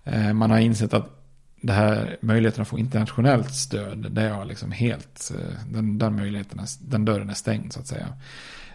[0.04, 1.15] Eh, man har insett att
[1.66, 6.60] det här möjligheten att få internationellt stöd, det är liksom helt, eh, den, den möjligheten,
[6.80, 8.08] den dörren är stängd så att säga.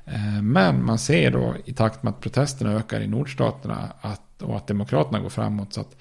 [0.04, 4.56] Eh, men man ser då i takt med att protesterna ökar i nordstaterna att, och
[4.56, 5.96] att demokraterna går framåt så att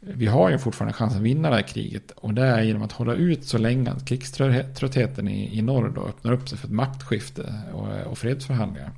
[0.00, 2.10] vi har ju fortfarande chans att vinna det här kriget.
[2.10, 6.04] Och det är genom att hålla ut så länge att krigströttheten i, i norr då
[6.06, 8.90] öppnar upp sig för ett maktskifte och, och fredsförhandlingar.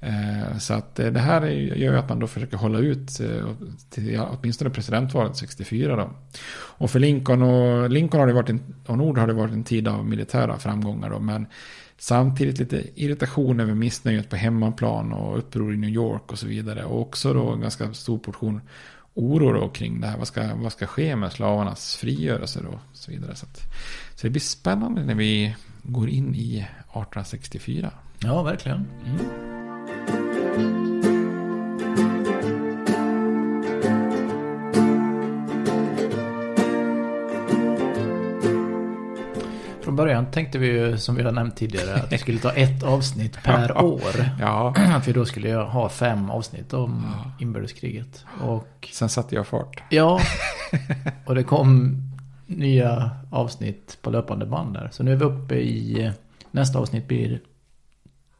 [0.00, 3.50] Eh, så att eh, det här gör att man då försöker hålla ut eh,
[3.90, 6.10] till åtminstone presidentvalet 64 då.
[6.52, 9.64] Och för Lincoln och, Lincoln har det varit en, och Nord har det varit en
[9.64, 11.18] tid av militära framgångar då.
[11.18, 11.46] Men
[11.98, 16.84] samtidigt lite irritation över missnöjet på hemmaplan och uppror i New York och så vidare.
[16.84, 18.60] Och också då en ganska stor portion
[19.14, 20.18] oro då kring det här.
[20.18, 22.68] Vad ska, vad ska ske med slavarnas frigörelse då?
[22.68, 23.34] Och så vidare.
[23.34, 23.60] Så, att,
[24.14, 27.90] så det blir spännande när vi går in i 1864.
[28.18, 28.86] Ja, verkligen.
[29.04, 29.65] Mm.
[39.96, 42.82] Från början tänkte vi ju, som vi har nämnt tidigare, att vi skulle ta ett
[42.82, 44.30] avsnitt per år.
[44.40, 44.74] Ja.
[44.96, 47.30] Att vi då skulle ha fem avsnitt om ja.
[47.40, 48.24] inbördeskriget.
[48.40, 48.88] Och...
[48.92, 49.82] Sen satte jag fart.
[49.88, 50.20] Ja.
[51.26, 51.96] Och det kom
[52.46, 54.88] nya avsnitt på löpande band där.
[54.92, 56.12] Så nu är vi uppe i,
[56.50, 57.40] nästa avsnitt blir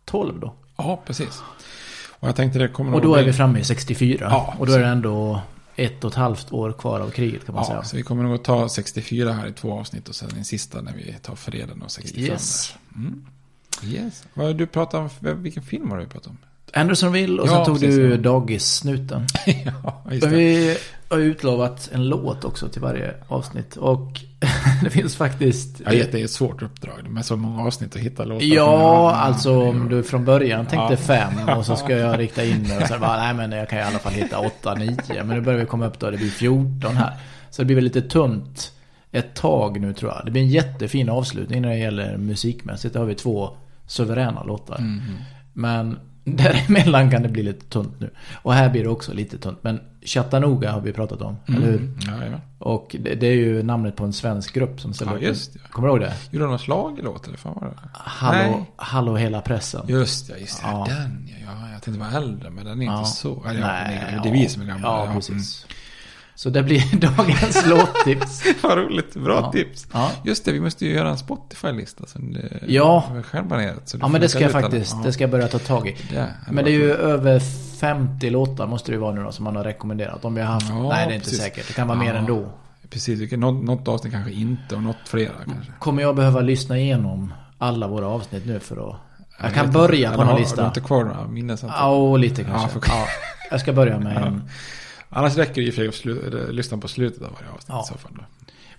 [0.04, 0.54] 12 då.
[0.76, 1.42] Ja, precis.
[2.26, 4.26] Och jag tänkte det kommer Och då är vi framme i 64.
[4.30, 5.40] Ja, och då är det ändå
[5.76, 7.82] ett och ett halvt år kvar av kriget kan man ja, säga.
[7.82, 10.80] Så vi kommer nog att ta 64 här i två avsnitt och sen den sista
[10.80, 12.24] när vi tar freden och 65.
[12.24, 12.74] Yes.
[12.96, 13.26] Mm.
[13.84, 14.24] Yes.
[14.34, 16.38] Vad du pratat om, vilken film har du pratat om?
[16.72, 18.16] Andersonville och ja, sen tog precis, du.
[18.16, 19.26] Dagis-snuten.
[19.64, 20.28] ja, just det.
[20.28, 20.76] Vi
[21.08, 23.76] har utlovat en låt också till varje avsnitt.
[23.76, 24.20] Och
[24.82, 25.80] det finns faktiskt...
[25.80, 28.46] Vet, det är ett svårt uppdrag med så många avsnitt att hitta låtar.
[28.46, 30.96] Ja, alltså om du från början tänkte Ja.
[30.96, 33.78] fem och så ska jag rikta in mig och så bara, nej men jag kan
[33.78, 34.96] i alla fall hitta åtta, nio.
[35.08, 37.12] Men nu börjar vi komma upp då, det blir 14 här.
[37.50, 38.72] Så det blir väl lite tunt
[39.12, 40.22] ett tag nu tror jag.
[40.24, 42.92] Det blir en jättefin avslutning när det gäller musikmässigt.
[42.94, 43.50] Där har vi två
[43.86, 44.78] suveräna låtar.
[44.78, 45.16] Mhm.
[45.52, 48.10] Men däremellan kan det bli lite tunt nu.
[48.42, 49.58] Och här blir det också lite tunt.
[49.62, 51.62] Men Chattanooga har vi pratat om, Mm.
[51.62, 51.90] eller hur?
[52.06, 52.40] Jajamän.
[52.58, 55.22] Och det, det är ju namnet på en svensk grupp som ställer Ja, upp.
[55.22, 55.58] just det.
[55.70, 56.14] Kommer du ihåg det?
[56.30, 57.74] Gjorde de någon slagelåt eller fan var det?
[57.92, 58.70] Hallå, Nej.
[58.76, 59.84] hallå hela pressen.
[59.88, 60.68] Just det, just det.
[60.68, 60.86] Ja.
[60.88, 61.52] Den ja.
[61.60, 61.72] ja.
[61.72, 62.98] Jag tänkte vara äldre, men den är Ja.
[62.98, 63.44] inte så.
[63.48, 64.88] Eller, ja, Nej, det är- vi som är gamla.
[64.88, 65.66] Ja, precis.
[66.36, 66.82] Så det blir
[67.16, 68.42] dagens låttips.
[68.62, 69.52] Vad roligt, bra Ja.
[69.52, 69.86] tips.
[69.92, 70.10] Ja.
[70.24, 72.04] Just det, vi måste ju göra en Spotify-lista.
[72.66, 73.04] Ja.
[73.24, 73.88] Självbanerat.
[73.88, 75.02] så du Ja men det ska jag faktiskt, Ja.
[75.04, 75.96] det ska jag börja ta tag i.
[76.10, 77.40] Det men det är ju över
[77.80, 80.24] 50 låtar måste det ju vara nu då som man har rekommenderat.
[80.24, 81.42] Om vi har haft, nej det är inte precis.
[81.42, 82.48] säkert, det kan vara mer ändå.
[82.90, 85.72] Precis, något, något avsnitt kanske inte och något flera kanske.
[85.78, 88.96] Kommer jag behöva lyssna igenom alla våra avsnitt nu för att...
[89.42, 90.18] Jag kan vet börja inte.
[90.18, 90.56] på någon lista.
[90.56, 91.88] Har du inte kvar några minnesanteckningar?
[91.90, 92.78] Ja, lite kanske.
[92.86, 93.06] Ja,
[93.50, 94.42] jag ska börja med en.
[95.16, 97.82] Annars räcker det ju för att slu- lyssna på slutet av varje avsnitt Ja.
[97.84, 98.12] i så fall.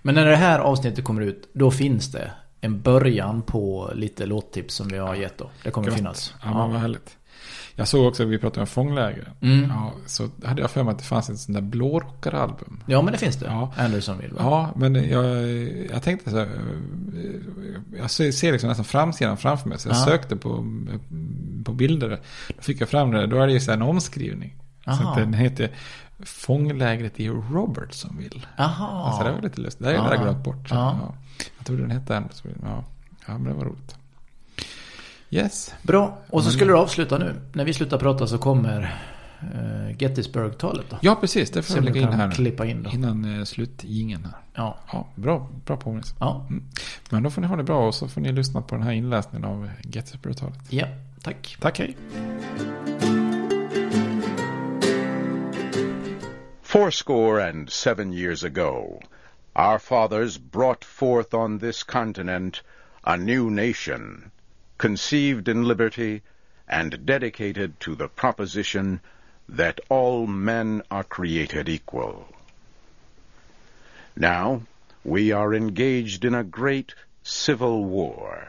[0.02, 2.30] Men när det här avsnittet kommer ut, då finns det
[2.60, 5.50] en början på lite låttips som vi har gett då.
[5.64, 5.96] Det kommer Gött.
[5.96, 6.34] finnas.
[6.42, 7.16] Ja, men vad härligt.
[7.74, 9.32] Jag såg också, vi pratade om fångläger.
[9.40, 9.70] Mm.
[9.70, 12.82] Ja, så hade jag för mig att det fanns ett sånt där blårockaralbum.
[12.86, 13.46] Ja, men det finns det.
[13.46, 13.72] Ja.
[13.76, 14.38] Anderson vill va?
[14.42, 15.24] Ja, men jag,
[15.90, 16.48] jag tänkte så här,
[17.98, 19.78] jag ser liksom nästan framsidan framför mig.
[19.78, 20.04] Så jag Ja.
[20.04, 20.50] sökte på,
[21.64, 22.20] på bilder.
[22.56, 23.26] Då fick jag fram det.
[23.26, 24.54] Då är det ju så en omskrivning.
[24.84, 25.10] Så Aha.
[25.10, 25.70] att den heter
[26.24, 28.40] Fånglägret i Robertsonville.
[28.58, 29.04] Aha.
[29.06, 29.86] Alltså det var lite lustigt.
[29.86, 30.66] Det har jag glömt bort.
[30.70, 30.98] Ja.
[31.02, 31.14] ja.
[31.58, 32.62] Jag trodde den hette Andersonville.
[32.64, 32.84] Ja.
[33.26, 33.96] ja, men det var roligt.
[35.30, 35.74] Yes.
[35.82, 36.18] Bra.
[36.30, 37.34] Och så Men- skulle du avsluta nu.
[37.52, 39.00] När vi slutar prata så kommer
[39.42, 40.96] uh, Gettysburg-talet då.
[41.00, 41.50] Ja, precis.
[41.50, 42.90] Det får jag lägga in här klippa in då.
[42.90, 44.34] Innan eh, slutgingen här.
[44.54, 44.78] Ja.
[44.92, 46.14] Ja, bra, bra påminnelse.
[46.20, 46.46] Ja.
[46.50, 46.64] Mm.
[47.10, 48.92] Men då får ni ha det bra och så får ni lyssna på den här
[48.92, 50.58] inläsningen av Gettysburg-talet.
[50.68, 50.86] Ja,
[51.22, 51.56] tack.
[51.60, 51.96] Tack, hej.
[56.68, 59.00] Fourscore and seven years ago,
[59.56, 62.60] our fathers brought forth on this continent
[63.02, 64.30] a new nation,
[64.76, 66.20] conceived in liberty
[66.68, 69.00] and dedicated to the proposition
[69.48, 72.28] that all men are created equal.
[74.14, 74.60] Now,
[75.02, 78.48] we are engaged in a great civil war,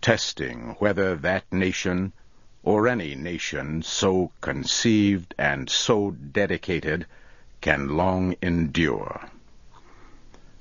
[0.00, 2.14] testing whether that nation
[2.62, 7.04] or any nation so conceived and so dedicated
[7.62, 9.30] can long endure.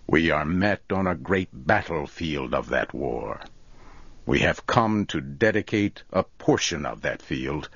[0.07, 3.41] We are met on a great battlefield of that war.
[4.25, 7.69] We have come to dedicate a portion of that field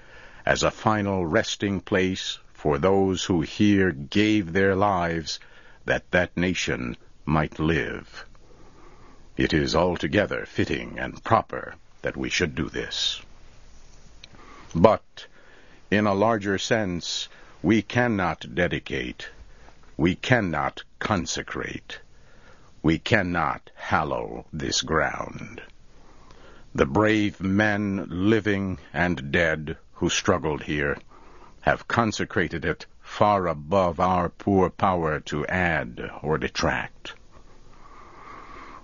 [0.45, 5.39] as a final resting place for those who here gave their lives
[5.85, 6.95] that that nation
[7.25, 8.25] might live.
[9.37, 13.21] It is altogether fitting and proper that we should do this.
[14.75, 15.25] But,
[15.89, 17.27] in a larger sense,
[17.65, 19.27] we cannot dedicate,
[19.97, 21.99] we cannot consecrate,
[22.83, 25.59] we cannot hallow this ground.
[26.75, 30.95] The brave men living and dead who struggled here
[31.61, 37.15] have consecrated it far above our poor power to add or detract.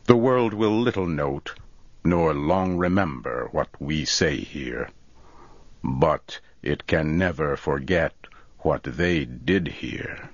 [0.06, 1.54] The world will little note,
[2.04, 4.90] nor long remember what we say here,
[5.84, 8.21] but it can never forget
[8.62, 10.30] what they did here.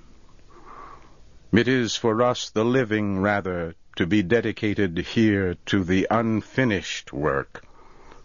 [1.52, 7.64] It is for us, the living, rather, to be dedicated here to the unfinished work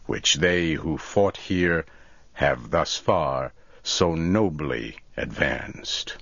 [0.06, 1.86] which they who fought here
[2.34, 6.18] have thus far so nobly advanced.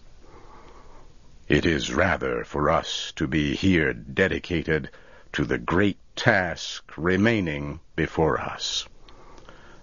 [1.47, 4.89] It is rather for us to be here dedicated
[5.34, 8.88] to the great task remaining before us,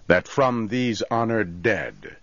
[0.07, 2.15] that from these honored dead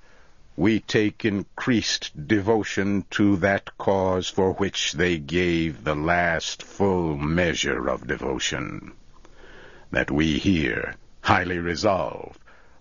[0.57, 7.89] we take increased devotion to that cause for which they gave the last full measure
[7.89, 8.93] of devotion,
[9.91, 12.39] that we here highly resolve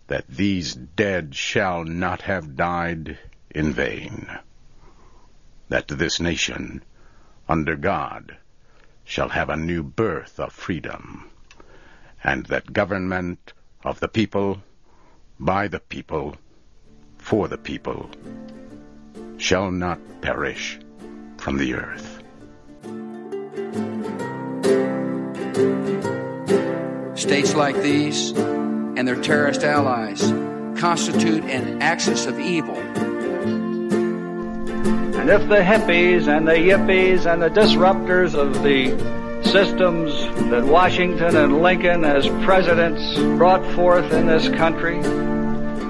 [0.08, 3.18] that these dead shall not have died
[3.50, 4.28] in vain,
[5.68, 6.84] that this nation,
[7.50, 8.38] under God,
[9.04, 11.30] shall have a new birth of freedom,
[12.24, 13.52] and that government
[13.84, 14.64] of the people,
[15.40, 16.38] by the people,
[17.26, 18.08] for the people,
[19.38, 20.78] shall not perish
[21.38, 22.22] from the earth.
[27.18, 30.22] States like these and their terrorist allies
[30.80, 32.78] constitute an axis of evil.
[35.18, 38.92] And if the hippies and the yippies and the disruptors of the
[39.42, 40.14] systems
[40.52, 45.02] that Washington and Lincoln, as presidents, brought forth in this country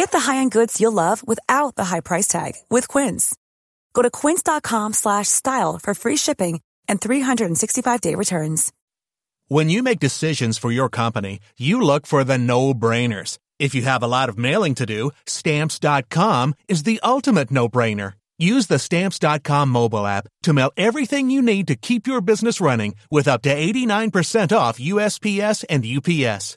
[0.00, 3.36] Get the high-end goods you'll love without the high price tag with Quince.
[3.92, 8.72] Go to quince.com slash style for free shipping and 365-day returns.
[9.48, 13.36] When you make decisions for your company, you look for the no-brainers.
[13.58, 18.14] If you have a lot of mailing to do, stamps.com is the ultimate no-brainer.
[18.38, 22.94] Use the stamps.com mobile app to mail everything you need to keep your business running
[23.10, 26.56] with up to 89% off USPS and UPS.